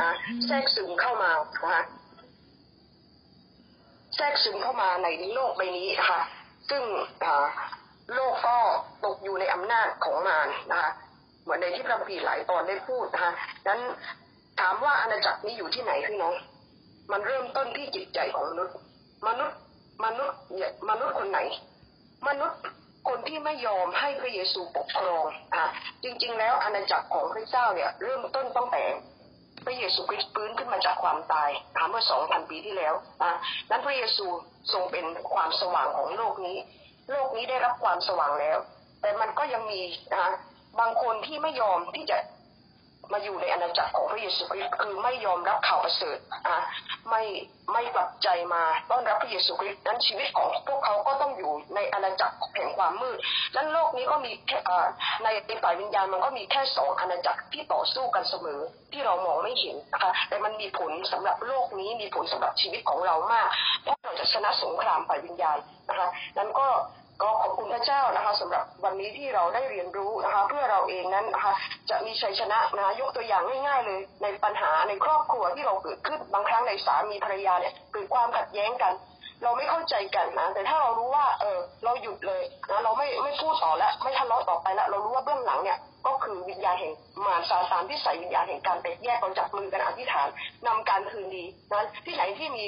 [0.01, 0.11] นะ
[0.45, 1.31] แทรกซึมเข้ามา
[1.63, 1.83] นะคะ
[4.15, 6.19] แทรกซึมเข้ามาในโลกใบนี้ค่ะ
[6.69, 6.83] ซึ่ง
[8.13, 8.57] โลกก็
[9.05, 10.91] ตกอยู่ในอำนาจของมารนะคะ
[11.43, 13.31] เหมือนในที่พระพีหลายตอนได้พูดนะคะ
[13.67, 13.79] นั้น
[14.59, 16.33] ถามว่าอาณาจักรนี้อยู่ที่ไหนพี่น้อง
[17.11, 18.75] มันเริ่มต้นที่จิตใจของมนุษย์
[19.27, 19.57] มนุษย์
[20.05, 20.37] มนุษย์
[20.89, 21.39] มนุษย์คนไหน
[22.27, 22.59] มนุษย์
[23.09, 25.63] คนที่ไม่ยอมให้พระเยซูปกครองอะ
[26.03, 28.83] จริง ๆ แล้วอาณาจักรของพระเจ้าเนี่ย เริ่มต้นตั้งแต่
[29.65, 33.33] พระเยซูคริสต์ฟื้นขึ้นมาจากความตายถามเมื่อสองพันปีที่แล้วนะ
[33.69, 34.25] นั้นพระเยซู
[34.73, 36.57] ทรงเป็นความสว่างของโลกนี้
[37.11, 38.57] โลกนี้ได้รับความสว่างแล้ว
[39.01, 39.81] แต่มันก็ยังมี
[40.13, 40.33] นะ
[40.79, 42.17] บางคนที่ไม่ยอมที่จะ
[43.13, 46.57] มาอยู่ในอาณาจักรของพระเยซูคริสต์คือไม่ยอมรับข่าวประเสริฐอะ
[47.09, 47.21] ไม่
[47.71, 53.17] ไม่กลับใจมาต้อนรับพระเยซูคริสต์นั้นชีวิตของพวกเขาก็ต้องอยู่ในอาณาจักรแห่งความมืด
[53.55, 54.59] นั้นโลกนี้ก็มีแค่
[55.23, 58.59] ในฝ่ายวิญญาณมันก็มีแค่สองอาณาจักรที่ต่อสู้กันเสมอ
[58.91, 63.49] ที่เรามองไม่เห็นนะคะแต่มันมีผลสำหรับโลกนี้มีผลสำหรับชีวิตของเรามาก
[63.81, 65.57] เพราะเราจะชนะสงครามฝ่ายวิญญาณ
[65.89, 66.67] นะคะนั้นก็
[67.21, 71.53] ก็ขอบคุณพระเจ้านะคะสำหรับวันนี้ที่เราได้เรียนรู้นะคะเพื่อเราเองนั้นนะคะ
[71.89, 78.93] จะมีชัยชนะนะยกตัวอย่างง่าย ๆ เลย ในปัญหาในครอบครัวที่เราเกิดขึ้นบางครั้งในสามีภรรยาเนี่ยเกิดความขัดแย้งกัน
[79.43, 85.77] เราไม่เข้าใจกันนะแต่ถ้าเรารู้ว่าเออเราหยุดเลยนะเราไม่ไม่พูดต่อแล้วไม่ทะเลาะต่อไปแล้วเรารู้ว่าเบื้องหลังเนี่ย
[86.07, 86.93] ก็คือวิญญาณแห่ง
[87.25, 90.27] มารซาตานที่ใส่วิญญาณแห่งการแตกแยกเรจับมือกันอธิษฐาน
[90.67, 92.65] นำการคืนดีนะที่ไหนที่มี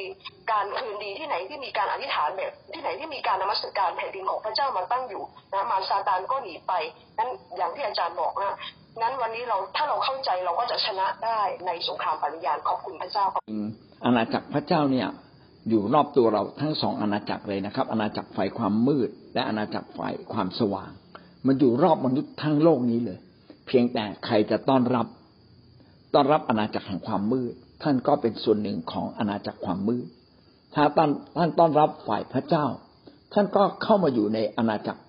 [0.52, 5.24] การคืนดีที่ไหนที่มีการอธิษฐานแบบ ที่ไหนที่มีการนมัสการแผ่นดินของพระเจ้ามาตั้งอยู่
[5.54, 6.74] นะมารซาตานก็หนีไป
[7.18, 8.56] นั้นอย่างที่อาจารย์บอกนะ
[9.02, 13.44] นั้นวันนี้เราถ้าเราเข้าใจเราก็จะชนะได้ในสงครามปัญญาขอบคุณพระเจ้าครับ
[14.06, 15.08] อาณาจักรพระเจ้าเนี่ย
[15.70, 20.92] อยู่รอบตัวเราทั้งสองอาณาจักรเลยนะครับ อาณาจักรฝ่ายความมืด และอาณาจักรฝ่ายความสว่าง
[21.48, 23.18] มันอยู่รอบมนุษย์ทั้งโลกนี้เลย
[23.68, 25.08] เพียงแต่ใครจะต้อนรับ
[26.14, 27.54] ต้อนรับอาณาจักรแห่งความมืด
[27.84, 30.06] ท่านก็เป็นส่วนหนึ่งของอาณาจักรความมืด
[30.76, 32.66] ถ้าท่านท่านต้อนรับฝ่ายพระเจ้า
[33.34, 35.02] ท่านก็เข้ามาอยู่ในอาณาจักร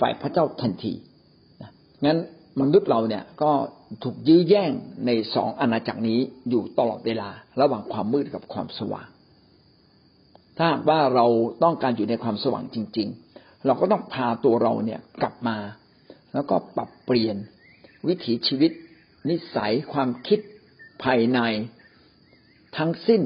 [0.00, 0.92] ฝ่ายพระเจ้าทันที
[2.04, 2.18] งั้น
[2.60, 3.52] มนุษย์เราเนี่ยก็
[4.02, 4.72] ถูกยื้อแย่ง
[5.06, 6.18] ในสองอาณาจักรนี้
[6.50, 7.30] อยู่ตลอดเวลา
[7.60, 9.08] ระหว่างความมืดกับความสว่าง
[10.58, 11.26] ถ้าว่าเรา
[11.62, 15.56] ต้องการอยู่ในความสว่างจริง ๆ เราก็ต้องพาตัวเราเนี่ยกลับมา
[16.34, 17.36] แล้วก็ปรับเปลี่ยน
[18.08, 18.72] วิถีชีวิต
[19.30, 20.40] นิสัยความคิด
[21.02, 21.40] ภายใน
[22.76, 23.22] ทั้งสิ้น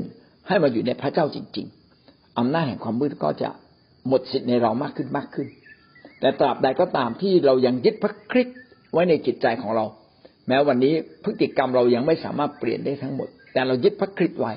[0.49, 1.67] ให้มาอยู่ในพระเจ้าจริง
[2.03, 3.51] ๆอำนาจแห่งความมืดก็จะ
[4.09, 5.49] หมดสิทธิ์ในเรามากขึ้นมากขึ้น
[6.21, 8.57] แต่ตราบใดก็ตามที่เรายังยึดพระคริสต์
[8.93, 9.87] ไว้ในจิตใจของเรา
[10.49, 10.95] แม้วันนี้
[11.25, 14.53] พฤติกรรมเรายังไม่สามารถเปลี่ยนได้ทั้งหมด แต่เรายึดพระคริสต์ไว้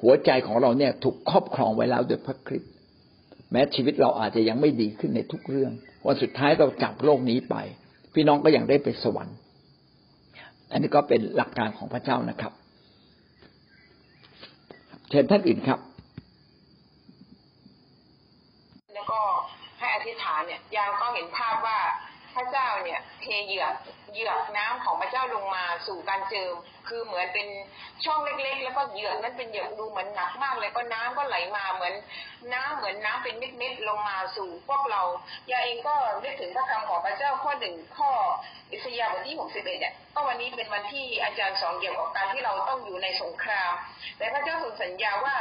[0.00, 2.70] หัวใจของเราเนี่ยถูกครอบครองไว้แล้วโดยพระคริสต์
[3.52, 5.72] แม้ชีวิตเราอาจจะยังไม่ดีขึ้นในทุกเรื่อง
[6.06, 7.56] วันสุดท้ายเราจากโลกนี้ไป
[8.14, 9.36] พี่น้องก็ยังได้ไปสวรรค์
[10.70, 12.52] อันนี้ก็เป็นหลักการของพระเจ้านะครับ
[15.08, 15.80] เชิญท่านอื่นครับ
[18.94, 19.20] แล้วก็
[19.78, 21.78] ให้อธิษฐานเนี่ยยามก็เห็นภาพว่า
[22.34, 23.74] พระเจ้าเนี่ยเทเหยือก
[24.12, 26.54] เหยือกน้ำของพระเจ้าลงมาสู่การเจิม
[26.88, 27.46] คือเหมือนเป็น
[28.04, 31.94] ช่องเล็กๆ แล้วก็เหยือกนั้นเป็นเหยือกดูเหมือนหนักมากเลยก็น้ำก็ไหลมาเหมือน
[32.54, 35.02] น้ำเหมือนน้ำเป็นเม็ดๆลงมาสู่พวกเรา
[35.50, 38.10] ยาเองก็นึกถึงพระคำของพระเจ้าข้อหนึ่งข้อ
[38.72, 43.72] อิสยาห์บทที่หกสิบเอ็ดเนี่ยก็วันนี้เป็นวันที่อาจารย์สอนเกี่ยวกับการที่เราต้องอยู่ในสงคราม
[44.18, 45.36] แต่พระเจ้าทรงสัญญาว่า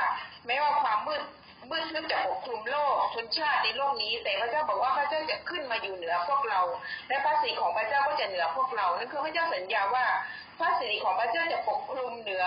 [0.48, 1.22] แม้ว่าความมืด
[1.70, 6.62] มืดนึกจะปกคลุมโลกชนชาติในโลกนี้ แต่พระเจ้าบอกว่าพระเจ้าจะขึ้นมาอยู่เหนือพวกเรา
[7.08, 10.06] และพระสิริของพระเจ้าก็จะเหนือพวกเรานั่นคือพระเจ้าสัญญาว่า
[10.60, 12.46] พระสิริของพระเจ้าจะปกคลุมเหนือ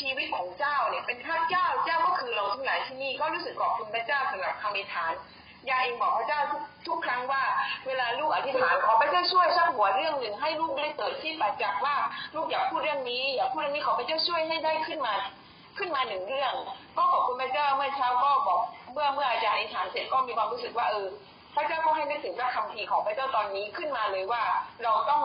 [0.00, 5.12] ชีวิตของเจ้าเนี่ยเป็นพระเจ้าเจ้าก็คือเราทั้งหลายที่นี่ก็รู้สึกขอบคุณพระเจ้าสำหรับคำอธิษฐาน
[5.68, 7.42] ยาเองบอกพระเจ้าทุกทุกครั้งว่า
[7.86, 11.96] เวลาลูกอธิษฐานขอพระเจ้าช่วยสักหัวเรื่องหนึ่งให้ลูกได้เกิดที่ประจักษ์ว่า
[12.34, 15.14] ลูกอยากพูดเรื่องนี้อยากพูดเรื่องนี้ขอพระเจ้าช่วยให้ได้ขึ้นมา
[15.78, 16.54] ขึ้นมาหนึ่งเรื่อง
[16.96, 18.60] ก็ขอบคุณพระเจ้าเมื่อเช้าก็บอก
[18.92, 21.08] เมื่อเมื่ออาจารย์อธิษฐานเสร็จก็มีความรู้สึกว่าเออ
[21.54, 24.42] พระเจ้าก็ให้นึกถึงพระคำพีของพระเจ้าตอนนี้ขึ้นมาเลยว่า
[24.84, 25.22] เราต้อง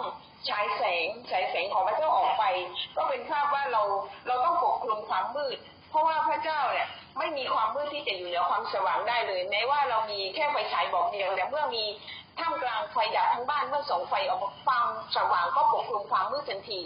[0.47, 2.43] ใช้แสงใช้แสงของพระเจ้าออกไป
[2.97, 3.81] ก็เป็นภาพว่าเรา
[4.27, 5.57] เราต้องปกคลุมความมืด
[5.89, 6.87] เพราะว่าพระเจ้าเนี่ย
[7.17, 11.83] ไม่มีความมืดที่จะอยู่เหนือความสว่างได้เลยแม้ว่าเรามีแค่ไฟฉายบอกเดียวแต่เมื่อมี
[12.39, 14.85] ท่ามกลางไฟดับทั้งบ้านเมื่อส่องไฟออกมาความ
[15.15, 16.79] สว่างก็ปกคลุมความมืดทันที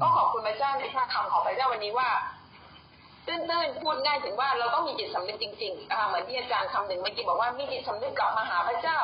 [0.00, 2.08] ก็ขอบคุณพระเจ้าในพระคำของพระเจ้าวันนี้ว่า
[3.26, 8.98] ตื้นๆพูดง่ายถึงว่าเราต้องมีจิตสำนึกจริงๆอ่าเหมือนที่อาจารย์คำหนึ่งเมื่อกี้บอกว่ามีจิตสำนึกกลับมาหาพระเจ้า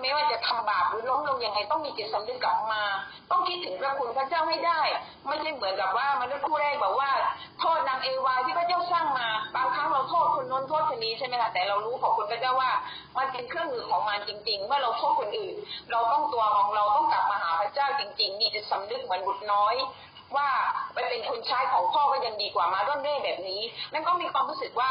[0.00, 2.82] ไม่ว่าจะทำบาปหรือล้มลงยังไงต้องมีจิตสำนึกกลับมา
[3.30, 4.80] ต้องคิดถึงพระคุณพระเจ้าให้ได้
[5.26, 7.10] ไม่ใช่เหมือนกับว่ามนุษย์คู่แรกบอกว่า
[7.60, 12.70] โทษนางเอวาที่พระเจ้าสร้างมาบางครั้งเราโทษคนน้นโทษคนนี้ใช่ไหมคะแต่เรารู้ขอบคุณพระเจ้าว่า
[13.18, 15.54] มันเป็นเครื่องมือของมันจริงๆเมื่อเราโทษคนอื่น
[15.90, 19.74] เราต้องตัวของเราต้องกลับมาหาพระเจ้าจริงๆมีจิตสำนึกเหมือนบุตรน้อย
[20.36, 20.48] ว่า
[20.94, 23.60] ไปเป็นคนใช้ของพ่อก็ยังดีกว่ามาร่อนเร่แบบนี้
[23.92, 24.90] นั่นก็มีความรู้สึกว่า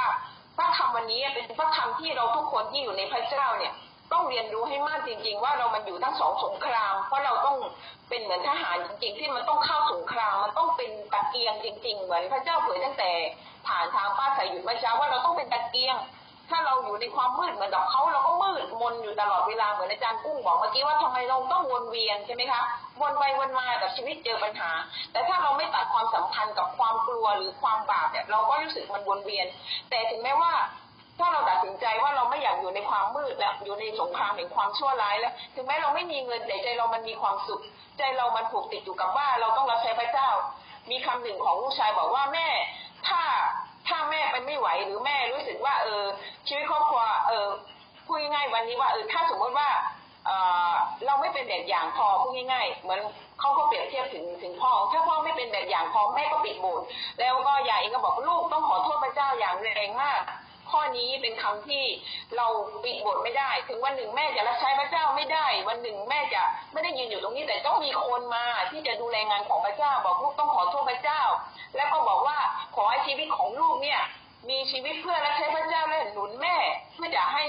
[0.57, 3.73] พระคำวันนี้เป็นพระคำที่เราทุกคนที่อยู่ในพระเจ้าเนี่ย
[4.13, 7.57] ต้องเรียนรู้ให้มากจริง ๆ ว่าเรามันอยู่ทั้งสองสงคราม เพราะเราต้อง
[8.09, 13.11] เป็นเหมือนทหารจริง ๆ ที่มันต้องเข้าสงครามมันต้องเป็นตะเกียงจริง ๆ เหมือนพระเจ้าเผยตั้งแต่
[13.67, 15.95] ผ่านทางป้าสายหยุดเมื่อเช้าว่าเราต้องเป็นตะเกียง
[16.49, 22.61] ถ้าเราอยู่ในความมืดเหมือนกับเขาเราก็มืดมนอยู่ตลอดเวลาเหมือนอาจารย์กุ้งบอกเมื่อกี้ว่าทำไมเราต้องวนเวียนใช่ไหมคะ
[23.01, 24.71] วนไปวนมากับชีวิตเจอปัญหา
[25.11, 29.47] แต่ถ้าเราไม่ตัดความสัมพันธ์กับความกลัวหรือความบาปเนี่ยเราก็รู้สึกมันวนเวียน
[29.89, 30.53] แต่ถึงแม้ว่า
[31.19, 37.61] ถ้าเราตัดสินใจว่าเราไม่อยากอยู่ในความมืดแล้วอยู่ในสงครามแห่งความชั่วร้ายแล้ว ถึงแม้เราไม่มีเงินแต่ใจเรามันมีความสุข
[37.97, 40.29] ใจเรามันผูกติดอยู่กับว่าเราต้องรับใช้พระเจ้า
[40.91, 42.47] มีคำหนึ่งของลูกชายบอกว่าแม่
[43.07, 43.21] ถ้า
[43.87, 46.03] ถ้าแม่ไปไม่ไหวหรือแม่รู้สึกว่า เออ
[46.47, 47.47] ชีวิตครอบครัวเออ
[48.05, 49.69] พูดง่ายๆวันนี้ว่าเออถ้าสมมติว่า
[50.25, 50.31] เอ
[50.69, 50.71] อ
[51.05, 53.01] เราไม่เป็นแบบอย่างพอพูดง่ายๆ เหมือน
[53.39, 56.87] เขาก็เปรียบเทียบถึงถึงพ่อ ถ้าพ่อไม่เป็นแบบอย่างพอแม่ก็ปิดโบสถ์
[57.19, 60.21] แล้วก็ยายเองก็บอกลูกต้องขอโทษพระเจ้าอย่างแรงมาก
[60.71, 61.83] ข้อนี้เป็นคำที่
[62.37, 62.47] เรา
[62.83, 66.41] ปิดบทไม่ได้ ถึงวันหนึ่งแม่จะรับใช้พระเจ้าไม่ได้ วันหนึ่งแม่จะ
[66.73, 71.21] ไม่ได้ยืนอยู่ตรงนี้แต่ต้องมีคนมา ที่จะดูแลงานของพระเจ้า บอกลูกต้องขอโทษพระเจ้า
[71.75, 72.37] แล้วก็บอกว่า
[72.75, 74.01] ขอให้ชีวิตของลูกเนี่ย
[74.49, 76.55] มีชีวิตเพื่อรับใช้พระเจ้าและหนุนแม่
[76.95, 77.45] เพื่อจะให้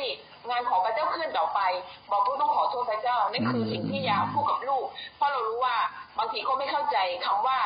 [0.49, 1.61] งานของพระเจ้าเคลื่อนต่อไป
[2.11, 4.85] บอกลูกต้องขอโทษพระเจ้านั่นคือสิ่งที่อยากพูดกับลูก
[5.17, 5.77] เพราะเรารู้ว่า
[6.19, 6.97] บางทีเขาไม่เข้าใจ
[7.27, 7.59] คำว่า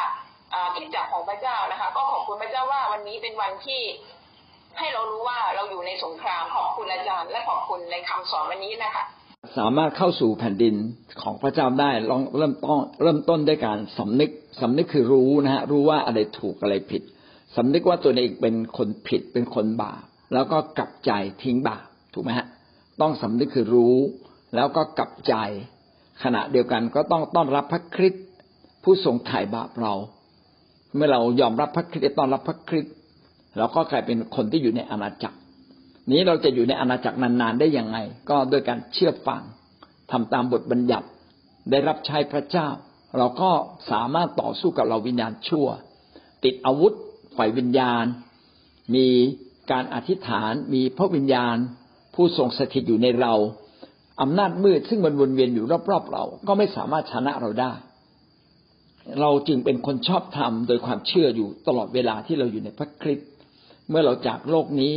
[0.76, 3.80] คิดจักของพระเจ้านะคะ ก็ขอบคุณพระเจ้าว่าวันนี้เป็นวันที่
[4.78, 9.04] ให้เรารู้ว่าเราอยู่ในสงครามขอบคุณอาจารย์ และขอบคุณในคำสอนวันนี้นะคะ
[9.58, 10.74] สามารถเข้าสู่แผ่นดิน
[11.22, 17.02] ของพระเจ้าได้ลองเริ่มต้นเริ่มต้นด้วยการสำนึกสำนึกคือรู้นะฮะรู้ว่าอะไรถูกอะไรผิด
[17.56, 20.02] สำนึกว่าตัวเองเป็นคนผิดเป็นคนบาป
[20.34, 21.12] แล้วก็กลับใจ
[21.42, 22.46] ทิ้งบาปถูกไหมฮะ
[23.00, 23.96] ต้องสำนึกคือรู้
[24.54, 25.34] แล้วก็กลับใจ
[26.22, 28.24] ขณะเดียวกันก็ต้องต้อนรับพระคริสต์
[28.84, 29.94] ผู้ทรงไถ่บาปเรา
[30.94, 32.94] เมื่อเรายอมรับพระคริสต์ต้อนรับพระคริสต์
[33.56, 35.38] เราก็กลายเป็นคนที่อยู่ในอาณาจักร
[36.12, 37.98] นี้เราจะอยู่ในอาณาจักรนานๆได้ยังไง
[38.30, 39.42] ก็โดยการเชื่อฟัง
[40.10, 41.06] ทำตามบทบัญญัติ
[41.70, 42.68] ได้รับใช้พระเจ้า
[43.18, 43.50] เราก็
[43.90, 45.66] สามารถต่อสู้กับเราวิญญาณชั่ว
[46.44, 46.92] ติดอาวุธ
[47.36, 48.04] ฝ่ายวิญญาณ
[48.94, 49.08] มี
[49.72, 51.56] การอธิษฐานมีพระวิญญาณ
[52.14, 53.34] ผู้ทรงสถิตอยู่ในเรา
[54.22, 57.72] อำนาจมืดซึ่งมันวนเวียนอยู่รอบๆเรา ก็ไม่สามารถชนะเราได้
[59.20, 63.30] เราจึงเป็นคนชอบธรรมโดยความเชื่ออยู่ตลอดเวลาที่เราอยู่ในพระคริสต์
[63.88, 64.94] เมื่อเราจากโลกนี้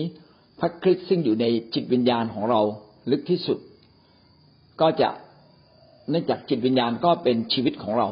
[0.59, 2.61] พระคริสต์ซึ่งอยู่ในจิตวิญญาณของเรา
[3.11, 3.57] ลึกที่สุด
[4.81, 5.09] ก็จะ
[6.09, 8.07] เนื่องจากจิตวิญญาณก็เป็นชีวิตของเรา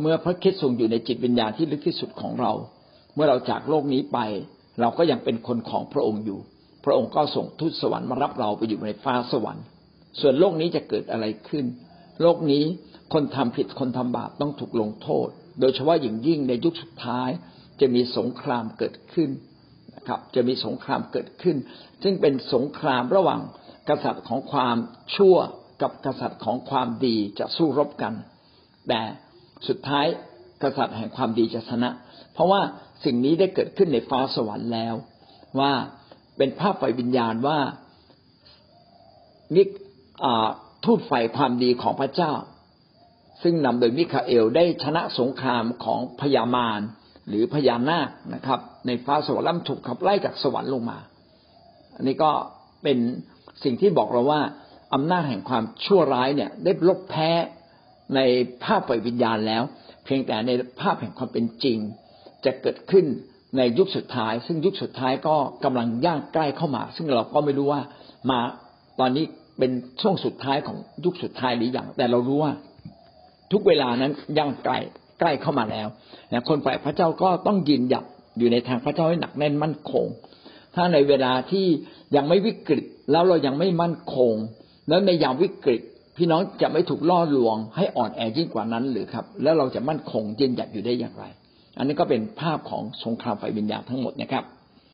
[0.00, 2.52] เมื่อพระคริสต์ทรงอยู่ในจิตวิญญาณที่ลึกที่สุดของเรา
[3.14, 4.18] เมื่อเราจากโลกนี้ไป
[4.80, 6.38] เราก็ยังเป็นคนของพระองค์อยู่
[6.84, 9.64] พระองค์ก็ส่งทูตสวรรค์มารับเราไปอยู่ในฟ้าสวรรค์
[10.20, 11.64] ส่วนโลกนี้จะเกิดอะไรขึ้น
[12.22, 12.64] โลกนี้
[13.12, 15.28] คนทำผิดคนทำบาปต้องถูกลงโทษ
[15.60, 17.30] โดยเฉพาะอย่างยิ่งในยุคสุดท้าย
[17.80, 19.30] จะมีสงครามเกิดขึ้น
[20.08, 21.56] ครับ จะมีสงครามเกิดขึ้น
[22.02, 23.40] ซึ่งเป็นสงครามระหว่าง
[23.88, 24.76] กษัตริย์ของความ
[25.16, 25.36] ชั่ว
[25.82, 28.14] กับกษัตริย์ของความดีจะสู้รบกัน
[28.88, 29.00] แต่
[29.68, 30.06] สุดท้าย
[30.62, 31.90] กษัตริย์แห่งความดีจะชนะ
[32.32, 32.60] เพราะว่า
[33.04, 34.94] สิ่งนี้ได้เกิดขึ้นในฟ้าสวรรค์แล้ว
[35.60, 35.72] ว่า
[36.36, 37.58] เป็นภาพไฟวิญญาณว่า
[39.54, 39.62] มิ
[40.84, 42.32] ทูตไฟความดีของพระเจ้า
[43.42, 46.80] ซึ่งนำโดยมิคาเอลได้ชนะสงครามของพญามาร
[47.28, 50.98] หรือพญานาคนะครับ ในฟ้าสวรรค์ถูกขับไล่จากสวรรค์ลงมา
[51.96, 52.30] อันนี้ก็
[52.82, 52.98] เป็น
[53.64, 54.40] สิ่งที่บอกเราว่า
[54.94, 57.30] อำนาจแห่งความชั่วร้ายเนี่ยได้ลบแพ้
[58.14, 58.20] ใน
[58.64, 59.62] ภาพไฟวิญญาณแล้ว
[60.04, 60.50] เพียงแต่ใน
[60.80, 61.78] ภาพแห่งความเป็นจริง
[62.44, 63.06] จะเกิดขึ้น
[63.56, 67.82] ในยุคสุดท้าย ซึ่งยุคสุดท้ายก็กำลังย่างใกล้เข้ามา ซึ่งเราก็ไม่รู้ว่า
[68.30, 68.40] มา
[69.00, 69.24] ตอนนี้
[69.58, 72.52] เป็นช่วงสุดท้ายของยุคสุดท้ายหรือยังแต่เรารู้ว่า
[73.52, 74.78] ทุกเวลานั้นย่างใกล้
[75.20, 75.88] ใกล้เข้ามาแล้ว
[76.32, 78.04] นะคนฝ่ายพระเจ้าก็ต้องยืนหยัด
[78.38, 80.06] อยู่ในทางพระเจ้าให้หนักแน่นมั่นคง
[80.74, 81.66] ถ้าในเวลาที่
[82.16, 84.34] ยังไม่วิกฤตแล้วเรายังไม่มั่นคง
[84.88, 85.80] แล้วในยามวิกฤต
[86.16, 91.24] พี่น้องจะไม่ถูกล่อลวง ให้อ่อนแอยิ่งกว่านั้นหรือครับ แล้วเราจะมั่นคงยืนหยัดอยู่ได้อย่างไร
[91.78, 94.44] อันนี้ก็เป็นภาพของสงครามไฟวิญญาณทั้งหมดนะครับ